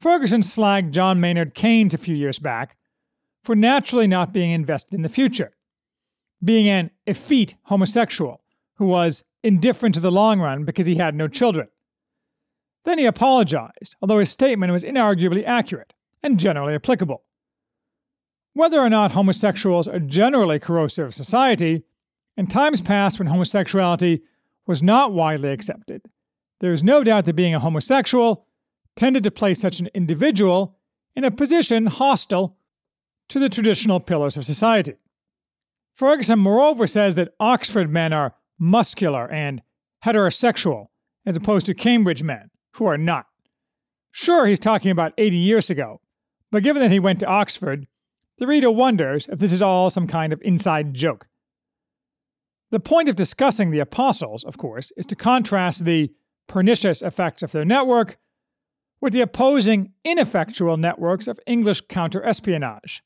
Ferguson 0.01 0.41
slagged 0.41 0.91
John 0.91 1.21
Maynard 1.21 1.55
Keynes 1.55 1.95
a 1.95 1.99
few 1.99 2.17
years 2.17 2.41
back 2.41 2.77
for 3.45 3.55
naturally 3.55 4.09
not 4.09 4.33
being 4.33 4.51
invested 4.51 4.95
in 4.95 5.03
the 5.03 5.09
future, 5.09 5.53
being 6.43 6.69
an 6.69 6.91
effete 7.07 7.55
homosexual 7.65 8.43
who 8.79 8.87
was 8.87 9.23
indifferent 9.45 9.95
to 9.95 10.01
the 10.01 10.11
long 10.11 10.41
run 10.41 10.65
because 10.65 10.87
he 10.87 10.97
had 10.97 11.15
no 11.15 11.29
children. 11.29 11.69
Then 12.85 12.99
he 12.99 13.07
apologized, 13.07 13.95
although 14.03 14.19
his 14.19 14.31
statement 14.31 14.73
was 14.73 14.83
inarguably 14.83 15.45
accurate 15.47 15.93
and 16.21 16.41
generally 16.41 16.75
applicable. 16.75 17.23
Whether 18.53 18.81
or 18.81 18.91
not 18.91 19.13
homosexuals 19.13 19.87
are 19.87 20.01
generally 20.01 20.59
corrosive 20.59 21.07
of 21.09 21.15
society, 21.15 21.85
in 22.37 22.47
times 22.47 22.81
past 22.81 23.19
when 23.19 23.29
homosexuality 23.29 24.23
was 24.67 24.83
not 24.83 25.13
widely 25.13 25.51
accepted, 25.51 26.03
there 26.61 26.73
is 26.73 26.83
no 26.83 27.05
doubt 27.05 27.25
that 27.27 27.35
being 27.35 27.55
a 27.55 27.61
homosexual 27.61 28.47
tended 28.97 29.23
to 29.25 29.31
place 29.31 29.61
such 29.61 29.81
an 29.81 29.89
individual 29.95 30.77
in 31.15 31.25
a 31.25 31.31
position 31.31 31.87
hostile 31.87 32.57
to 33.29 33.39
the 33.39 33.49
traditional 33.49 34.01
pillars 34.01 34.37
of 34.37 34.45
society. 34.45 34.95
Ferguson, 35.95 36.39
moreover, 36.39 36.87
says 36.87 37.15
that 37.15 37.35
Oxford 37.39 37.91
men 37.91 38.13
are 38.13 38.35
muscular 38.59 39.31
and 39.31 39.63
heterosexual, 40.05 40.87
as 41.25 41.37
opposed 41.37 41.67
to 41.67 41.75
Cambridge 41.75 42.23
men, 42.23 42.51
who 42.73 42.87
are 42.87 42.99
not. 42.99 43.27
Sure, 44.11 44.47
he's 44.47 44.59
talking 44.59 44.91
about 44.91 45.13
80 45.19 45.37
years 45.37 45.71
ago, 45.71 46.01
but 46.51 46.63
given 46.63 46.83
that 46.83 46.91
he 46.91 46.99
went 46.99 47.21
to 47.21 47.27
Oxford, 47.27 47.87
the 48.41 48.47
reader 48.47 48.71
wonders 48.71 49.29
if 49.31 49.39
this 49.39 49.53
is 49.53 49.63
all 49.63 49.91
some 49.91 50.07
kind 50.07 50.33
of 50.33 50.41
inside 50.43 50.95
joke. 50.95 51.29
The 52.71 52.81
point 52.81 53.09
of 53.09 53.15
discussing 53.15 53.71
the 53.71 53.81
apostles, 53.81 54.45
of 54.45 54.57
course, 54.57 54.93
is 54.97 55.07
to 55.07 55.17
contrast 55.17 55.85
the 55.85 56.11
pernicious 56.49 57.03
effects 57.03 57.43
of 57.43 57.53
their 57.53 57.65
network 57.65 58.17
with 59.01 59.13
the 59.13 59.21
opposing 59.21 59.93
ineffectual 60.05 60.77
networks 60.77 61.27
of 61.27 61.39
English 61.47 61.83
counter 61.89 62.25
espionage, 62.25 63.03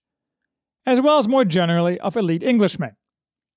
as 0.87 1.01
well 1.01 1.19
as 1.19 1.29
more 1.29 1.45
generally 1.45 1.99
of 2.01 2.17
elite 2.17 2.43
Englishmen, 2.43 2.97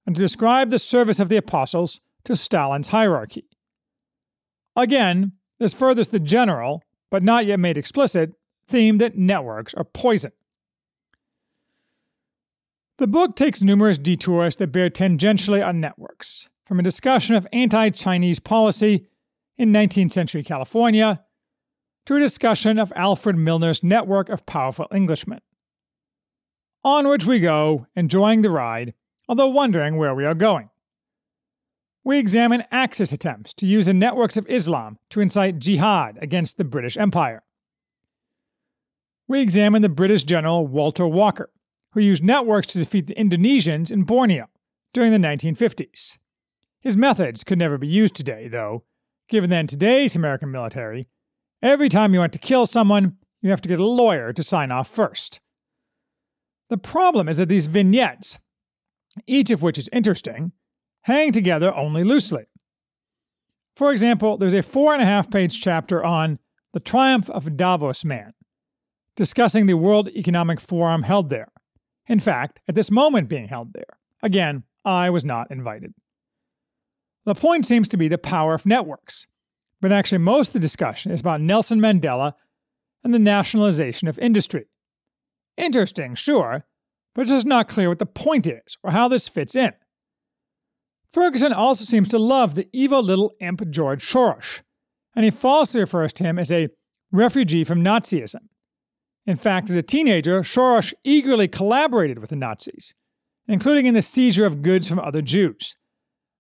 and 0.06 0.16
to 0.16 0.22
describe 0.22 0.72
the 0.72 0.80
service 0.80 1.20
of 1.20 1.30
the 1.30 1.38
apostles 1.38 2.00
to 2.24 2.36
Stalin's 2.36 2.90
hierarchy. 2.90 3.46
Again, 4.76 5.34
this 5.60 5.74
furthers 5.74 6.08
the 6.08 6.20
general, 6.20 6.82
but 7.12 7.24
not 7.24 7.46
yet 7.46 7.60
made 7.60 7.78
explicit, 7.78 8.34
theme 8.66 8.98
that 8.98 9.18
networks 9.18 9.74
are 9.76 9.84
poison. 9.84 10.32
The 12.98 13.06
book 13.08 13.36
takes 13.36 13.62
numerous 13.62 14.00
detours 14.00 14.56
that 14.56 14.72
bear 14.72 14.90
tangentially 14.90 15.66
on 15.66 15.80
networks, 15.80 16.50
from 16.66 16.80
a 16.80 16.84
discussion 16.84 17.36
of 17.36 17.48
anti 17.54 17.92
Chinese 17.92 18.40
policy 18.40 19.08
in 19.56 19.72
19th 19.72 20.12
century 20.12 20.44
California 20.44 21.24
to 22.08 22.16
a 22.16 22.20
discussion 22.20 22.80
of 22.80 22.92
Alfred 22.96 23.36
Milner's 23.36 23.84
network 23.84 24.30
of 24.30 24.48
powerful 24.48 24.88
Englishmen. 24.92 25.42
Onwards 26.84 27.28
we 27.28 27.40
go, 27.40 27.86
enjoying 27.96 28.42
the 28.42 28.50
ride, 28.50 28.96
although 29.30 29.48
wondering 29.48 29.98
where 29.98 30.16
we 30.16 30.26
are 30.26 30.34
going. 30.34 30.72
We 32.04 32.18
examine 32.18 32.64
Axis 32.72 33.12
attempts 33.12 33.54
to 33.56 33.68
use 33.68 33.86
the 33.86 33.94
networks 33.94 34.38
of 34.38 34.48
Islam 34.48 34.98
to 35.12 35.22
incite 35.22 35.60
jihad 35.60 36.18
against 36.20 36.58
the 36.58 36.64
British 36.64 36.98
Empire. 36.98 37.44
We 39.28 39.42
examine 39.42 39.84
the 39.84 39.90
British 39.90 40.24
general 40.24 40.66
Walter 40.66 41.06
Walker, 41.06 41.52
who 41.98 42.04
used 42.04 42.24
networks 42.24 42.68
to 42.68 42.78
defeat 42.78 43.08
the 43.08 43.16
Indonesians 43.16 43.90
in 43.90 44.04
Borneo 44.04 44.48
during 44.94 45.12
the 45.12 45.18
1950s. 45.18 46.20
His 46.80 46.96
methods 46.96 47.44
could 47.44 47.58
never 47.58 47.80
be 47.80 47.88
used 47.88 48.16
today, 48.16 48.48
though, 48.48 48.84
given 49.28 49.50
that 49.50 49.62
in 49.62 49.68
today's 49.68 50.16
American 50.16 50.52
military, 50.52 51.08
every 51.64 51.90
time 51.90 52.14
you 52.14 52.20
want 52.20 52.34
to 52.34 52.40
kill 52.40 52.68
someone, 52.68 53.18
you 53.42 53.50
have 53.50 53.62
to 53.62 53.70
get 53.70 53.80
a 53.80 53.86
lawyer 53.86 54.32
to 54.32 54.44
sign 54.44 54.72
off 54.72 54.88
first. 54.88 55.40
The 56.70 56.78
problem 56.78 57.28
is 57.28 57.38
that 57.38 57.50
these 57.50 57.66
vignettes, 57.66 58.38
each 59.26 59.50
of 59.50 59.64
which 59.64 59.80
is 59.80 59.90
interesting, 59.92 60.52
hang 61.02 61.32
together 61.32 61.74
only 61.74 62.04
loosely. 62.04 62.46
For 63.76 63.92
example, 63.92 64.38
there's 64.38 64.54
a 64.54 64.62
four 64.62 64.94
and 64.94 65.02
a 65.02 65.06
half 65.06 65.32
page 65.32 65.60
chapter 65.60 66.06
on 66.06 66.38
the 66.74 66.80
triumph 66.80 67.28
of 67.32 67.58
Davos 67.58 68.06
Man, 68.06 68.34
discussing 69.16 69.66
the 69.66 69.78
World 69.78 70.10
Economic 70.10 70.60
Forum 70.60 71.02
held 71.02 71.30
there. 71.30 71.48
In 72.08 72.20
fact, 72.20 72.60
at 72.68 72.76
this 72.76 72.90
moment 72.90 73.30
being 73.30 73.48
held 73.48 73.74
there. 73.74 73.98
Again, 74.24 74.64
I 74.86 75.10
was 75.10 75.26
not 75.26 75.52
invited. 75.52 75.94
The 77.26 77.36
point 77.36 77.66
seems 77.66 77.88
to 77.90 77.98
be 77.98 78.08
the 78.08 78.18
power 78.18 78.54
of 78.54 78.66
networks, 78.66 79.28
but 79.82 79.92
actually, 79.92 80.20
most 80.20 80.50
of 80.50 80.54
the 80.54 80.60
discussion 80.60 81.12
is 81.12 81.20
about 81.20 81.42
Nelson 81.42 81.80
Mandela 81.80 82.34
and 83.04 83.14
the 83.14 83.20
nationalization 83.20 84.08
of 84.08 84.18
industry. 84.18 84.66
Interesting, 85.58 86.16
sure, 86.16 86.66
but 87.14 87.22
it's 87.22 87.32
just 87.32 87.46
not 87.46 87.68
clear 87.68 87.90
what 87.90 88.00
the 88.00 88.06
point 88.06 88.48
is 88.48 88.78
or 88.82 88.92
how 88.92 89.08
this 89.08 89.28
fits 89.28 89.56
in. 89.56 89.74
Ferguson 91.12 91.54
also 91.54 91.84
seems 91.84 92.08
to 92.10 92.20
love 92.20 92.56
the 92.56 92.68
evil 92.72 93.02
little 93.04 93.34
imp 93.40 93.70
George 93.70 94.06
Soros, 94.06 94.62
and 95.16 95.26
he 95.26 95.32
falsely 95.32 95.82
refers 95.82 96.14
to 96.14 96.24
him 96.24 96.40
as 96.40 96.52
a 96.52 96.70
refugee 97.12 97.64
from 97.64 97.84
Nazism. 97.84 98.48
In 99.28 99.36
fact, 99.36 99.70
as 99.70 99.76
a 99.76 99.84
teenager, 99.84 100.40
Soros 100.40 100.94
eagerly 101.04 101.50
collaborated 101.50 102.18
with 102.18 102.30
the 102.30 102.38
Nazis, 102.38 102.96
including 103.46 103.86
in 103.86 103.94
the 103.94 104.02
seizure 104.02 104.46
of 104.46 104.62
goods 104.62 104.88
from 104.88 105.00
other 105.00 105.22
Jews, 105.22 105.76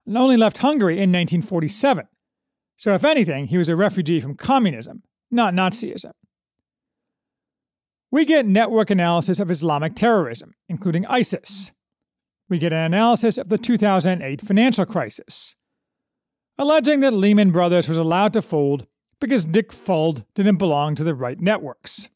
and 0.05 0.17
only 0.17 0.37
left 0.37 0.59
Hungary 0.59 0.93
in 0.93 1.11
1947. 1.11 2.07
So, 2.77 2.93
if 2.95 3.03
anything, 3.03 3.47
he 3.47 3.57
was 3.57 3.67
a 3.67 3.75
refugee 3.75 4.21
from 4.21 4.35
communism, 4.35 5.03
not 5.29 5.53
Nazism. 5.53 6.13
We 8.09 8.23
get 8.23 8.45
network 8.45 8.89
analysis 8.89 9.41
of 9.41 9.51
Islamic 9.51 9.93
terrorism, 9.93 10.53
including 10.69 11.05
ISIS. 11.07 11.73
We 12.47 12.57
get 12.57 12.71
an 12.71 12.85
analysis 12.85 13.37
of 13.37 13.49
the 13.49 13.57
2008 13.57 14.39
financial 14.39 14.85
crisis, 14.85 15.57
alleging 16.57 17.01
that 17.01 17.11
Lehman 17.11 17.51
Brothers 17.51 17.89
was 17.89 17.97
allowed 17.97 18.31
to 18.31 18.41
fold 18.41 18.87
because 19.19 19.43
Dick 19.43 19.73
Fuld 19.73 20.23
didn't 20.35 20.55
belong 20.55 20.95
to 20.95 21.03
the 21.03 21.15
right 21.15 21.41
networks. 21.41 22.07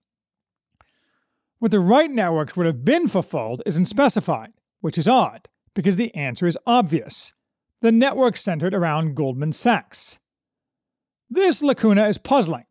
What 1.61 1.69
the 1.69 1.79
right 1.79 2.09
networks 2.09 2.57
would 2.57 2.65
have 2.65 2.83
been 2.83 3.07
for 3.07 3.21
Fuld 3.21 3.59
isn't 3.67 3.85
specified, 3.85 4.49
which 4.79 4.97
is 4.97 5.07
odd, 5.07 5.47
because 5.75 5.95
the 5.95 6.11
answer 6.15 6.47
is 6.47 6.57
obvious. 6.65 7.33
The 7.81 7.91
network 7.91 8.35
centered 8.35 8.73
around 8.73 9.13
Goldman 9.13 9.53
Sachs. 9.53 10.17
This 11.29 11.61
lacuna 11.61 12.07
is 12.07 12.17
puzzling. 12.17 12.63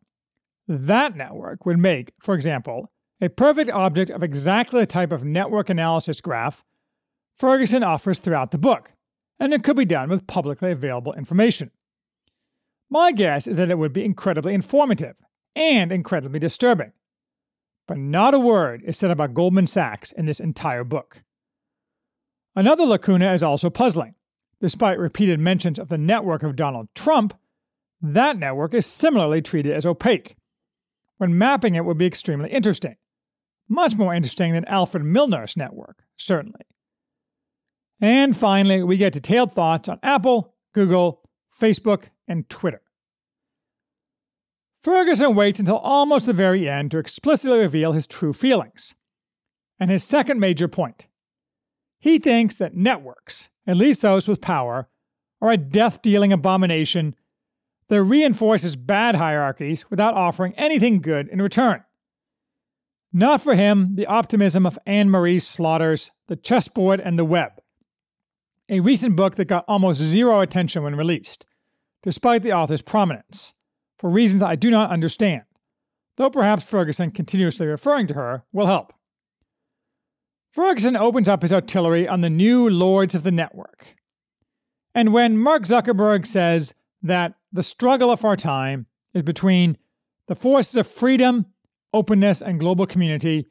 That 0.67 1.15
network 1.15 1.65
would 1.65 1.79
make, 1.79 2.11
for 2.19 2.35
example, 2.35 2.91
a 3.21 3.29
perfect 3.29 3.69
object 3.69 4.11
of 4.11 4.23
exactly 4.23 4.81
the 4.81 4.85
type 4.85 5.13
of 5.13 5.23
network 5.23 5.69
analysis 5.69 6.19
graph 6.19 6.61
Ferguson 7.37 7.83
offers 7.83 8.19
throughout 8.19 8.51
the 8.51 8.57
book, 8.57 8.91
and 9.39 9.53
it 9.53 9.63
could 9.63 9.77
be 9.77 9.85
done 9.85 10.09
with 10.09 10.27
publicly 10.27 10.69
available 10.69 11.13
information. 11.13 11.71
My 12.89 13.13
guess 13.13 13.47
is 13.47 13.55
that 13.55 13.71
it 13.71 13.77
would 13.77 13.93
be 13.93 14.03
incredibly 14.03 14.53
informative 14.53 15.15
and 15.55 15.93
incredibly 15.93 16.39
disturbing 16.39 16.91
but 17.87 17.97
not 17.97 18.33
a 18.33 18.39
word 18.39 18.83
is 18.85 18.97
said 18.97 19.11
about 19.11 19.33
Goldman 19.33 19.67
Sachs 19.67 20.11
in 20.11 20.25
this 20.25 20.39
entire 20.39 20.83
book. 20.83 21.23
Another 22.55 22.85
lacuna 22.85 23.33
is 23.33 23.43
also 23.43 23.69
puzzling. 23.69 24.15
Despite 24.59 24.99
repeated 24.99 25.39
mentions 25.39 25.79
of 25.79 25.89
the 25.89 25.97
network 25.97 26.43
of 26.43 26.55
Donald 26.55 26.89
Trump, 26.93 27.33
that 28.01 28.37
network 28.37 28.73
is 28.73 28.85
similarly 28.85 29.41
treated 29.41 29.73
as 29.73 29.85
opaque. 29.85 30.35
When 31.17 31.37
mapping 31.37 31.75
it 31.75 31.85
would 31.85 31.97
be 31.97 32.05
extremely 32.05 32.49
interesting. 32.49 32.97
much 33.71 33.95
more 33.95 34.13
interesting 34.13 34.51
than 34.53 34.65
Alfred 34.65 35.03
Milner's 35.03 35.55
network, 35.55 36.03
certainly. 36.17 36.65
And 38.01 38.35
finally, 38.35 38.83
we 38.83 38.97
get 38.97 39.13
detailed 39.13 39.53
thoughts 39.53 39.87
on 39.87 39.99
Apple, 40.03 40.53
Google, 40.73 41.29
Facebook, 41.59 42.05
and 42.27 42.49
Twitter. 42.49 42.81
Ferguson 44.81 45.35
waits 45.35 45.59
until 45.59 45.77
almost 45.77 46.25
the 46.25 46.33
very 46.33 46.67
end 46.67 46.91
to 46.91 46.97
explicitly 46.97 47.59
reveal 47.59 47.91
his 47.91 48.07
true 48.07 48.33
feelings. 48.33 48.95
And 49.79 49.91
his 49.91 50.03
second 50.03 50.39
major 50.39 50.67
point 50.67 51.07
he 52.01 52.17
thinks 52.17 52.55
that 52.57 52.75
networks, 52.75 53.49
at 53.67 53.77
least 53.77 54.01
those 54.01 54.27
with 54.27 54.41
power, 54.41 54.89
are 55.39 55.51
a 55.51 55.57
death 55.57 56.01
dealing 56.01 56.33
abomination 56.33 57.15
that 57.89 58.01
reinforces 58.01 58.75
bad 58.75 59.15
hierarchies 59.15 59.85
without 59.91 60.15
offering 60.15 60.53
anything 60.57 60.99
good 60.99 61.27
in 61.27 61.41
return. 61.41 61.83
Not 63.13 63.41
for 63.41 63.53
him 63.53 63.95
the 63.95 64.07
optimism 64.07 64.65
of 64.65 64.79
Anne 64.85 65.11
Marie 65.11 65.37
Slaughter's 65.37 66.09
The 66.27 66.35
Chessboard 66.35 66.99
and 66.99 67.19
the 67.19 67.25
Web, 67.25 67.51
a 68.67 68.79
recent 68.79 69.15
book 69.15 69.35
that 69.35 69.45
got 69.45 69.65
almost 69.67 70.01
zero 70.01 70.39
attention 70.39 70.81
when 70.81 70.95
released, 70.95 71.45
despite 72.01 72.41
the 72.41 72.53
author's 72.53 72.81
prominence 72.81 73.53
for 74.01 74.09
reasons 74.09 74.41
I 74.41 74.55
do 74.55 74.71
not 74.71 74.89
understand, 74.89 75.43
though 76.17 76.31
perhaps 76.31 76.63
Ferguson 76.63 77.11
continuously 77.11 77.67
referring 77.67 78.07
to 78.07 78.15
her 78.15 78.43
will 78.51 78.65
help. 78.65 78.93
Ferguson 80.51 80.97
opens 80.97 81.29
up 81.29 81.43
his 81.43 81.53
artillery 81.53 82.07
on 82.07 82.21
the 82.21 82.29
new 82.29 82.67
lords 82.67 83.13
of 83.13 83.21
the 83.21 83.31
network. 83.31 83.95
And 84.95 85.13
when 85.13 85.37
Mark 85.37 85.63
Zuckerberg 85.63 86.25
says 86.25 86.73
that 87.03 87.35
the 87.53 87.61
struggle 87.61 88.09
of 88.09 88.25
our 88.25 88.35
time 88.35 88.87
is 89.13 89.21
between 89.21 89.77
the 90.27 90.33
forces 90.35 90.77
of 90.77 90.87
freedom, 90.87 91.45
openness, 91.93 92.41
and 92.41 92.59
global 92.59 92.87
community 92.87 93.45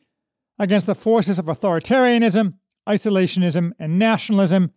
against 0.58 0.88
the 0.88 0.96
forces 0.96 1.38
of 1.38 1.46
authoritarianism, 1.46 2.54
isolationism, 2.88 3.70
and 3.78 4.00
nationalism, 4.00 4.72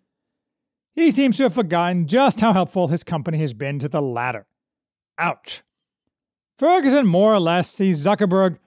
he 0.94 1.10
seems 1.10 1.38
to 1.38 1.44
have 1.44 1.56
forgotten 1.56 2.06
just 2.06 2.42
how 2.42 2.54
helpful 2.54 2.90
his 2.90 3.04
company 3.04 3.40
has 3.40 3.56
been 3.56 3.80
to 3.80 3.90
the 3.90 4.02
latter. 4.02 4.46
Ouch. 5.18 5.64
Ferguson 6.58 7.06
more 7.06 7.34
or 7.34 7.40
less 7.40 7.70
sees 7.70 8.06
Zuckerberg 8.06 8.58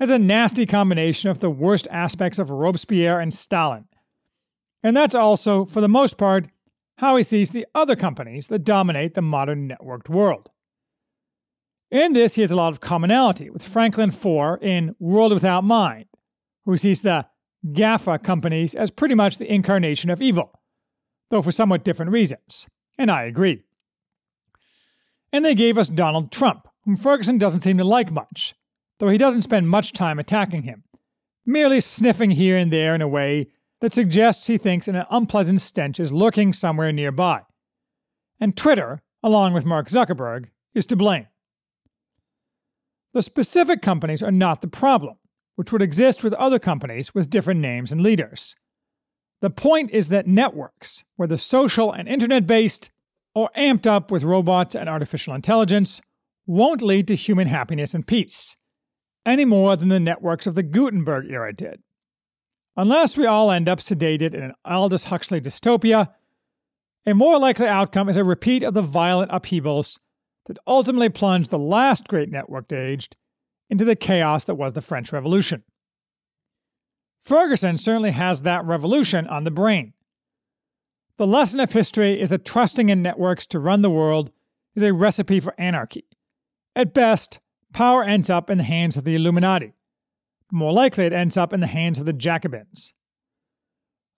as 0.00 0.10
a 0.10 0.18
nasty 0.18 0.66
combination 0.66 1.30
of 1.30 1.40
the 1.40 1.50
worst 1.50 1.86
aspects 1.90 2.38
of 2.38 2.50
Robespierre 2.50 3.20
and 3.20 3.32
Stalin. 3.32 3.86
And 4.82 4.96
that's 4.96 5.14
also, 5.14 5.64
for 5.64 5.80
the 5.80 5.88
most 5.88 6.18
part, 6.18 6.48
how 6.98 7.16
he 7.16 7.22
sees 7.22 7.50
the 7.50 7.66
other 7.74 7.96
companies 7.96 8.48
that 8.48 8.64
dominate 8.64 9.14
the 9.14 9.22
modern 9.22 9.68
networked 9.68 10.08
world. 10.08 10.50
In 11.90 12.12
this, 12.12 12.34
he 12.34 12.42
has 12.42 12.50
a 12.50 12.56
lot 12.56 12.72
of 12.72 12.80
commonality 12.80 13.50
with 13.50 13.62
Franklin 13.62 14.10
Foer 14.10 14.58
in 14.60 14.94
World 14.98 15.32
Without 15.32 15.64
Mind, 15.64 16.06
who 16.64 16.76
sees 16.76 17.02
the 17.02 17.26
GAFA 17.72 18.22
companies 18.22 18.74
as 18.74 18.90
pretty 18.90 19.14
much 19.14 19.38
the 19.38 19.52
incarnation 19.52 20.10
of 20.10 20.20
evil, 20.20 20.60
though 21.30 21.42
for 21.42 21.52
somewhat 21.52 21.84
different 21.84 22.12
reasons, 22.12 22.68
and 22.98 23.10
I 23.10 23.22
agree 23.22 23.64
and 25.32 25.44
they 25.44 25.54
gave 25.54 25.78
us 25.78 25.88
Donald 25.88 26.32
Trump, 26.32 26.68
whom 26.84 26.96
Ferguson 26.96 27.38
doesn't 27.38 27.62
seem 27.62 27.78
to 27.78 27.84
like 27.84 28.10
much, 28.10 28.54
though 28.98 29.08
he 29.08 29.18
doesn't 29.18 29.42
spend 29.42 29.68
much 29.68 29.92
time 29.92 30.18
attacking 30.18 30.62
him, 30.62 30.84
merely 31.44 31.80
sniffing 31.80 32.30
here 32.30 32.56
and 32.56 32.72
there 32.72 32.94
in 32.94 33.02
a 33.02 33.08
way 33.08 33.48
that 33.80 33.94
suggests 33.94 34.46
he 34.46 34.58
thinks 34.58 34.88
an 34.88 35.04
unpleasant 35.10 35.60
stench 35.60 36.00
is 36.00 36.12
lurking 36.12 36.52
somewhere 36.52 36.92
nearby. 36.92 37.42
And 38.40 38.56
Twitter, 38.56 39.02
along 39.22 39.52
with 39.52 39.64
Mark 39.64 39.88
Zuckerberg, 39.88 40.46
is 40.74 40.86
to 40.86 40.96
blame. 40.96 41.26
The 43.14 43.22
specific 43.22 43.82
companies 43.82 44.22
are 44.22 44.32
not 44.32 44.60
the 44.60 44.68
problem, 44.68 45.16
which 45.56 45.72
would 45.72 45.82
exist 45.82 46.22
with 46.22 46.34
other 46.34 46.58
companies 46.58 47.14
with 47.14 47.30
different 47.30 47.60
names 47.60 47.90
and 47.90 48.00
leaders. 48.00 48.54
The 49.40 49.50
point 49.50 49.90
is 49.92 50.08
that 50.08 50.26
networks, 50.26 51.04
whether 51.16 51.36
social 51.36 51.92
and 51.92 52.08
internet 52.08 52.46
based, 52.46 52.90
or 53.38 53.50
amped 53.56 53.86
up 53.86 54.10
with 54.10 54.24
robots 54.24 54.74
and 54.74 54.88
artificial 54.88 55.32
intelligence, 55.32 56.00
won't 56.44 56.82
lead 56.82 57.06
to 57.06 57.14
human 57.14 57.46
happiness 57.46 57.94
and 57.94 58.04
peace, 58.04 58.56
any 59.24 59.44
more 59.44 59.76
than 59.76 59.90
the 59.90 60.00
networks 60.00 60.44
of 60.48 60.56
the 60.56 60.62
Gutenberg 60.64 61.30
era 61.30 61.52
did. 61.52 61.80
Unless 62.76 63.16
we 63.16 63.26
all 63.26 63.52
end 63.52 63.68
up 63.68 63.78
sedated 63.78 64.34
in 64.34 64.42
an 64.42 64.54
Aldous 64.64 65.04
Huxley 65.04 65.40
dystopia, 65.40 66.08
a 67.06 67.14
more 67.14 67.38
likely 67.38 67.68
outcome 67.68 68.08
is 68.08 68.16
a 68.16 68.24
repeat 68.24 68.64
of 68.64 68.74
the 68.74 68.82
violent 68.82 69.30
upheavals 69.32 70.00
that 70.46 70.58
ultimately 70.66 71.08
plunged 71.08 71.50
the 71.50 71.60
last 71.60 72.08
great 72.08 72.32
networked 72.32 72.76
age 72.76 73.08
into 73.70 73.84
the 73.84 73.94
chaos 73.94 74.42
that 74.46 74.56
was 74.56 74.72
the 74.72 74.82
French 74.82 75.12
Revolution. 75.12 75.62
Ferguson 77.22 77.78
certainly 77.78 78.10
has 78.10 78.42
that 78.42 78.64
revolution 78.64 79.28
on 79.28 79.44
the 79.44 79.52
brain. 79.52 79.92
The 81.18 81.26
lesson 81.26 81.58
of 81.58 81.72
history 81.72 82.20
is 82.20 82.28
that 82.30 82.44
trusting 82.44 82.90
in 82.90 83.02
networks 83.02 83.44
to 83.46 83.58
run 83.58 83.82
the 83.82 83.90
world 83.90 84.30
is 84.76 84.84
a 84.84 84.94
recipe 84.94 85.40
for 85.40 85.52
anarchy. 85.58 86.04
At 86.76 86.94
best, 86.94 87.40
power 87.72 88.04
ends 88.04 88.30
up 88.30 88.48
in 88.48 88.58
the 88.58 88.64
hands 88.64 88.96
of 88.96 89.02
the 89.02 89.16
Illuminati. 89.16 89.72
More 90.52 90.72
likely, 90.72 91.06
it 91.06 91.12
ends 91.12 91.36
up 91.36 91.52
in 91.52 91.58
the 91.58 91.66
hands 91.66 91.98
of 91.98 92.06
the 92.06 92.12
Jacobins. 92.12 92.92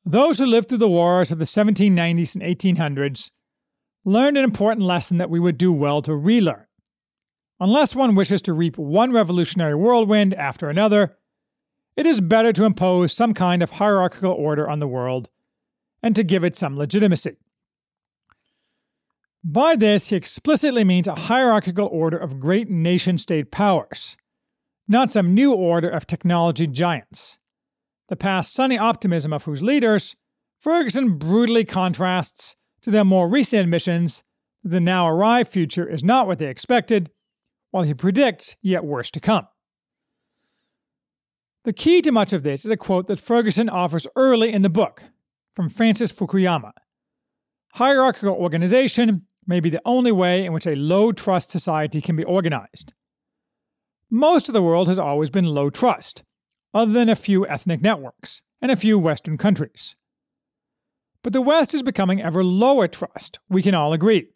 Those 0.05 0.39
who 0.39 0.45
lived 0.45 0.69
through 0.69 0.79
the 0.79 0.89
wars 0.89 1.31
of 1.31 1.39
the 1.39 1.47
1790s 1.47 2.35
and 2.35 2.45
1800s 2.45 3.31
learned 4.05 4.37
an 4.37 4.45
important 4.45 4.85
lesson 4.85 5.17
that 5.17 5.31
we 5.31 5.41
would 5.41 5.57
do 5.57 5.73
well 5.73 6.03
to 6.03 6.15
relearn. 6.15 6.67
Unless 7.59 7.95
one 7.95 8.15
wishes 8.15 8.43
to 8.43 8.53
reap 8.53 8.77
one 8.77 9.11
revolutionary 9.11 9.75
whirlwind 9.75 10.35
after 10.35 10.69
another, 10.69 11.17
it 11.97 12.05
is 12.05 12.21
better 12.21 12.53
to 12.53 12.65
impose 12.65 13.15
some 13.15 13.33
kind 13.33 13.63
of 13.63 13.73
hierarchical 13.73 14.33
order 14.33 14.69
on 14.69 14.81
the 14.81 14.89
world 14.89 15.31
and 16.03 16.17
to 16.17 16.25
give 16.25 16.45
it 16.45 16.57
some 16.57 16.77
legitimacy. 16.77 17.37
By 19.43 19.77
this, 19.77 20.09
he 20.09 20.17
explicitly 20.17 20.85
means 20.85 21.09
a 21.09 21.15
hierarchical 21.15 21.89
order 21.91 22.19
of 22.19 22.41
great 22.41 22.69
nation 22.69 23.17
state 23.17 23.51
powers, 23.51 24.17
not 24.87 25.11
some 25.11 25.35
new 25.35 25.53
order 25.53 25.89
of 25.89 26.07
technology 26.07 26.67
giants. 26.67 27.39
The 28.09 28.17
past 28.17 28.53
sunny 28.53 28.77
optimism 28.77 29.33
of 29.33 29.45
whose 29.45 29.63
leaders, 29.63 30.17
Ferguson 30.59 31.17
brutally 31.17 31.65
contrasts 31.65 32.57
to 32.83 32.91
their 32.91 33.05
more 33.05 33.29
recent 33.29 33.63
admissions 33.63 34.25
that 34.63 34.71
the 34.71 34.81
now 34.81 35.09
arrived 35.09 35.51
future 35.51 35.89
is 35.89 36.05
not 36.05 36.27
what 36.27 36.39
they 36.39 36.49
expected, 36.49 37.11
while 37.71 37.85
he 37.85 37.95
predicts 37.95 38.57
yet 38.61 38.85
worse 38.85 39.11
to 39.13 39.21
come. 39.21 39.47
The 41.65 41.73
key 41.73 42.03
to 42.03 42.13
much 42.13 42.33
of 42.33 42.43
this 42.43 42.65
is 42.65 42.71
a 42.71 42.77
quote 42.77 43.07
that 43.07 43.21
Ferguson 43.21 43.69
offers 43.69 44.07
early 44.17 44.53
in 44.53 44.63
the 44.63 44.69
book, 44.69 45.05
from 45.55 45.69
Francis 45.69 46.13
Fukuyama. 46.13 46.73
Hierarchical 47.75 48.35
organization 48.35 49.27
may 49.47 49.61
be 49.61 49.71
the 49.71 49.83
only 49.85 50.13
way 50.13 50.45
in 50.45 50.53
which 50.53 50.67
a 50.67 50.75
low 50.75 51.13
trust 51.13 51.51
society 51.51 52.01
can 52.01 52.17
be 52.17 52.25
organized. 52.25 52.93
Most 54.11 54.49
of 54.49 54.53
the 54.53 54.63
world 54.63 54.89
has 54.89 54.99
always 54.99 55.31
been 55.31 55.45
low 55.45 55.71
trust, 55.71 56.25
other 56.75 56.93
than 56.93 57.09
a 57.09 57.17
few 57.17 57.47
ethnic 57.47 57.81
networks 57.81 58.43
and 58.61 58.71
a 58.71 58.77
few 58.77 58.99
Western 58.99 59.37
countries. 59.37 59.97
But 61.23 61.33
the 61.33 61.41
West 61.41 61.75
is 61.75 61.83
becoming 61.83 62.21
ever 62.21 62.43
lower 62.43 62.89
trust, 62.89 63.39
we 63.49 63.63
can 63.63 63.75
all 63.75 63.93
agree, 63.93 64.29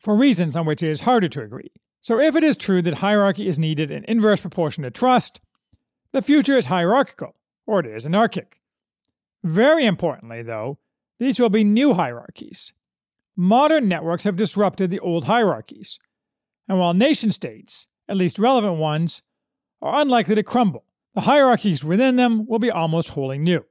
for 0.00 0.16
reasons 0.16 0.56
on 0.56 0.66
which 0.66 0.82
it 0.82 0.90
is 0.90 1.00
harder 1.00 1.28
to 1.28 1.42
agree. 1.42 1.70
So, 2.00 2.20
if 2.20 2.36
it 2.36 2.44
is 2.44 2.56
true 2.56 2.82
that 2.82 2.94
hierarchy 2.94 3.48
is 3.48 3.58
needed 3.58 3.90
in 3.90 4.04
inverse 4.04 4.40
proportion 4.40 4.84
to 4.84 4.90
trust, 4.90 5.40
the 6.12 6.22
future 6.22 6.56
is 6.56 6.66
hierarchical, 6.66 7.34
or 7.66 7.80
it 7.80 7.86
is 7.86 8.06
anarchic. 8.06 8.60
Very 9.44 9.86
importantly, 9.86 10.42
though, 10.42 10.78
these 11.18 11.38
will 11.38 11.50
be 11.50 11.64
new 11.64 11.94
hierarchies. 11.94 12.72
Modern 13.36 13.88
networks 13.88 14.24
have 14.24 14.36
disrupted 14.36 14.90
the 14.90 15.00
old 15.00 15.24
hierarchies, 15.24 15.98
and 16.68 16.78
while 16.78 16.94
nation 16.94 17.32
states, 17.32 17.86
at 18.08 18.16
least 18.16 18.38
relevant 18.38 18.76
ones, 18.76 19.22
are 19.82 20.00
unlikely 20.00 20.34
to 20.34 20.42
crumble, 20.42 20.84
the 21.14 21.22
hierarchies 21.22 21.84
within 21.84 22.16
them 22.16 22.46
will 22.46 22.58
be 22.58 22.70
almost 22.70 23.10
wholly 23.10 23.38
new. 23.38 23.64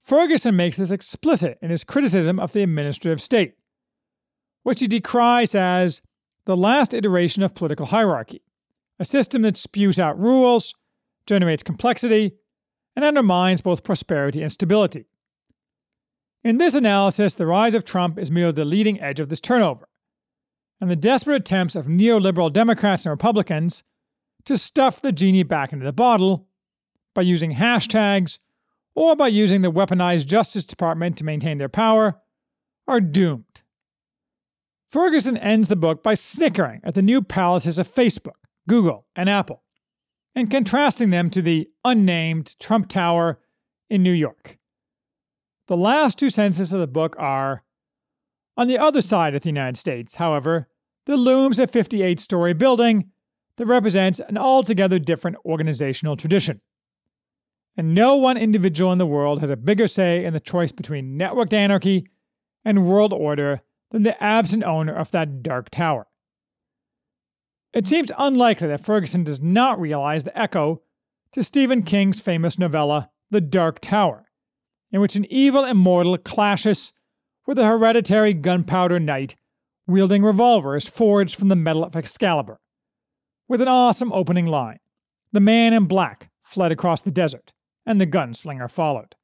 Ferguson 0.00 0.54
makes 0.54 0.76
this 0.76 0.92
explicit 0.92 1.58
in 1.60 1.70
his 1.70 1.84
criticism 1.84 2.38
of 2.38 2.52
the 2.52 2.62
administrative 2.62 3.20
state, 3.20 3.54
which 4.62 4.80
he 4.80 4.86
decries 4.86 5.54
as 5.54 6.00
the 6.44 6.56
last 6.56 6.94
iteration 6.94 7.42
of 7.42 7.54
political 7.54 7.86
hierarchy, 7.86 8.42
a 8.98 9.04
system 9.04 9.42
that 9.42 9.56
spews 9.56 9.98
out 9.98 10.18
rules, 10.18 10.74
generates 11.26 11.62
complexity, 11.62 12.32
and 12.96 13.04
undermines 13.04 13.60
both 13.60 13.84
prosperity 13.84 14.42
and 14.42 14.50
stability. 14.50 15.04
In 16.42 16.58
this 16.58 16.74
analysis, 16.74 17.34
the 17.34 17.46
rise 17.46 17.74
of 17.74 17.84
Trump 17.84 18.18
is 18.18 18.30
merely 18.30 18.52
the 18.52 18.64
leading 18.64 19.00
edge 19.00 19.20
of 19.20 19.28
this 19.28 19.40
turnover, 19.40 19.88
and 20.80 20.90
the 20.90 20.96
desperate 20.96 21.42
attempts 21.42 21.74
of 21.74 21.86
neoliberal 21.86 22.52
Democrats 22.52 23.04
and 23.04 23.10
Republicans 23.10 23.82
to 24.46 24.56
stuff 24.56 25.02
the 25.02 25.12
genie 25.12 25.42
back 25.42 25.72
into 25.72 25.84
the 25.84 25.92
bottle 25.92 26.48
by 27.14 27.22
using 27.22 27.54
hashtags 27.54 28.38
or 28.94 29.14
by 29.14 29.28
using 29.28 29.60
the 29.60 29.72
weaponized 29.72 30.26
Justice 30.26 30.64
Department 30.64 31.18
to 31.18 31.24
maintain 31.24 31.58
their 31.58 31.68
power 31.68 32.20
are 32.88 33.00
doomed. 33.00 33.62
Ferguson 34.88 35.36
ends 35.36 35.68
the 35.68 35.76
book 35.76 36.02
by 36.02 36.14
snickering 36.14 36.80
at 36.84 36.94
the 36.94 37.02
new 37.02 37.20
palaces 37.20 37.78
of 37.78 37.92
Facebook, 37.92 38.38
Google, 38.68 39.06
and 39.16 39.28
Apple, 39.28 39.62
and 40.36 40.50
contrasting 40.50 41.08
them 41.08 41.30
to 41.30 41.40
the 41.40 41.68
unnamed 41.82 42.54
Trump 42.60 42.88
Tower 42.88 43.40
in 43.88 44.02
New 44.02 44.12
York. 44.12 44.58
The 45.66 45.76
last 45.76 46.18
two 46.18 46.28
sentences 46.28 46.74
of 46.74 46.78
the 46.78 46.86
book 46.86 47.16
are 47.18 47.64
On 48.58 48.68
the 48.68 48.78
other 48.78 49.00
side 49.00 49.34
of 49.34 49.42
the 49.42 49.48
United 49.48 49.78
States, 49.78 50.16
however, 50.16 50.68
there 51.06 51.16
looms 51.16 51.58
a 51.58 51.66
58 51.66 52.20
story 52.20 52.52
building 52.52 53.10
that 53.56 53.66
represents 53.66 54.20
an 54.20 54.36
altogether 54.36 54.98
different 54.98 55.38
organizational 55.46 56.16
tradition. 56.16 56.60
And 57.76 57.94
no 57.94 58.16
one 58.16 58.36
individual 58.36 58.92
in 58.92 58.98
the 58.98 59.06
world 59.06 59.40
has 59.40 59.50
a 59.50 59.56
bigger 59.56 59.86
say 59.88 60.24
in 60.24 60.34
the 60.34 60.40
choice 60.40 60.72
between 60.72 61.18
networked 61.18 61.52
anarchy 61.52 62.08
and 62.64 62.86
world 62.86 63.12
order 63.12 63.62
than 63.90 64.02
the 64.02 64.22
absent 64.22 64.64
owner 64.64 64.94
of 64.94 65.10
that 65.12 65.42
dark 65.42 65.70
tower. 65.70 66.06
It 67.76 67.86
seems 67.86 68.10
unlikely 68.16 68.68
that 68.68 68.86
Ferguson 68.86 69.22
does 69.22 69.42
not 69.42 69.78
realize 69.78 70.24
the 70.24 70.36
echo 70.36 70.80
to 71.32 71.42
Stephen 71.42 71.82
King's 71.82 72.22
famous 72.22 72.58
novella, 72.58 73.10
The 73.30 73.42
Dark 73.42 73.80
Tower, 73.80 74.30
in 74.90 75.02
which 75.02 75.14
an 75.14 75.26
evil 75.30 75.62
immortal 75.62 76.16
clashes 76.16 76.94
with 77.46 77.58
a 77.58 77.66
hereditary 77.66 78.32
gunpowder 78.32 78.98
knight 78.98 79.36
wielding 79.86 80.24
revolvers 80.24 80.86
forged 80.86 81.36
from 81.36 81.48
the 81.48 81.54
metal 81.54 81.84
of 81.84 81.94
Excalibur. 81.94 82.60
With 83.46 83.60
an 83.60 83.68
awesome 83.68 84.10
opening 84.10 84.46
line 84.46 84.78
The 85.32 85.40
man 85.40 85.74
in 85.74 85.84
black 85.84 86.30
fled 86.42 86.72
across 86.72 87.02
the 87.02 87.10
desert, 87.10 87.52
and 87.84 88.00
the 88.00 88.06
gunslinger 88.06 88.70
followed. 88.70 89.16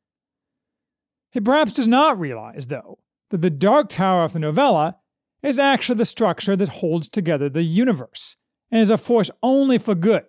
He 1.30 1.40
perhaps 1.40 1.72
does 1.72 1.86
not 1.86 2.20
realize, 2.20 2.66
though, 2.66 2.98
that 3.30 3.40
the 3.40 3.48
Dark 3.48 3.88
Tower 3.88 4.24
of 4.24 4.34
the 4.34 4.40
novella 4.40 4.96
is 5.42 5.58
actually 5.58 5.96
the 5.96 6.04
structure 6.04 6.54
that 6.54 6.68
holds 6.68 7.08
together 7.08 7.48
the 7.48 7.62
universe 7.62 8.36
and 8.72 8.80
is 8.80 8.90
a 8.90 8.98
force 8.98 9.30
only 9.42 9.76
for 9.76 9.94
good, 9.94 10.24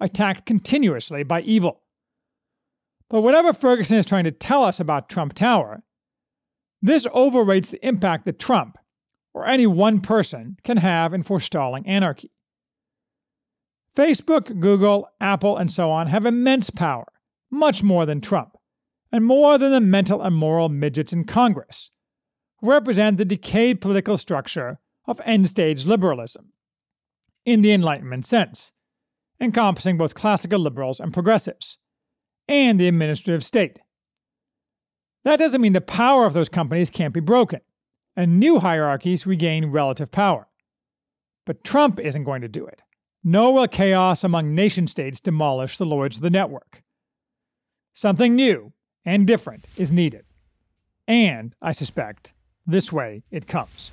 attacked 0.00 0.44
continuously 0.44 1.22
by 1.22 1.40
evil. 1.42 1.80
But 3.08 3.22
whatever 3.22 3.52
Ferguson 3.52 3.96
is 3.96 4.04
trying 4.04 4.24
to 4.24 4.32
tell 4.32 4.64
us 4.64 4.80
about 4.80 5.08
Trump 5.08 5.34
Tower, 5.34 5.84
this 6.82 7.06
overrates 7.14 7.70
the 7.70 7.86
impact 7.86 8.24
that 8.24 8.40
Trump, 8.40 8.76
or 9.32 9.46
any 9.46 9.66
one 9.66 10.00
person, 10.00 10.56
can 10.64 10.78
have 10.78 11.14
in 11.14 11.22
forestalling 11.22 11.86
anarchy. 11.86 12.32
Facebook, 13.96 14.58
Google, 14.58 15.08
Apple, 15.20 15.56
and 15.56 15.70
so 15.70 15.90
on 15.90 16.08
have 16.08 16.26
immense 16.26 16.70
power, 16.70 17.06
much 17.48 17.84
more 17.84 18.04
than 18.04 18.20
Trump, 18.20 18.56
and 19.12 19.24
more 19.24 19.56
than 19.56 19.70
the 19.70 19.80
mental 19.80 20.20
and 20.20 20.34
moral 20.34 20.68
midgets 20.68 21.12
in 21.12 21.24
Congress, 21.24 21.92
who 22.58 22.70
represent 22.70 23.18
the 23.18 23.24
decayed 23.24 23.80
political 23.80 24.16
structure 24.16 24.80
of 25.06 25.20
end 25.24 25.48
stage 25.48 25.86
liberalism, 25.86 26.53
in 27.44 27.62
the 27.62 27.72
Enlightenment 27.72 28.26
sense, 28.26 28.72
encompassing 29.40 29.96
both 29.96 30.14
classical 30.14 30.60
liberals 30.60 31.00
and 31.00 31.12
progressives, 31.12 31.78
and 32.48 32.78
the 32.78 32.88
administrative 32.88 33.44
state. 33.44 33.78
That 35.24 35.38
doesn't 35.38 35.60
mean 35.60 35.72
the 35.72 35.80
power 35.80 36.26
of 36.26 36.34
those 36.34 36.48
companies 36.48 36.90
can't 36.90 37.14
be 37.14 37.20
broken, 37.20 37.60
and 38.16 38.38
new 38.38 38.58
hierarchies 38.58 39.26
regain 39.26 39.66
relative 39.66 40.10
power. 40.10 40.48
But 41.46 41.64
Trump 41.64 41.98
isn't 41.98 42.24
going 42.24 42.42
to 42.42 42.48
do 42.48 42.66
it 42.66 42.80
nor 43.24 43.54
will 43.54 43.66
chaos 43.66 44.22
among 44.22 44.54
nation 44.54 44.86
states 44.86 45.18
demolish 45.18 45.78
the 45.78 45.86
lords 45.86 46.16
of 46.16 46.22
the 46.22 46.30
network. 46.30 46.82
Something 47.94 48.36
new 48.36 48.74
and 49.04 49.26
different 49.26 49.66
is 49.76 49.90
needed. 49.90 50.26
And, 51.08 51.54
I 51.60 51.72
suspect, 51.72 52.32
this 52.66 52.92
way 52.92 53.22
it 53.32 53.46
comes. 53.46 53.92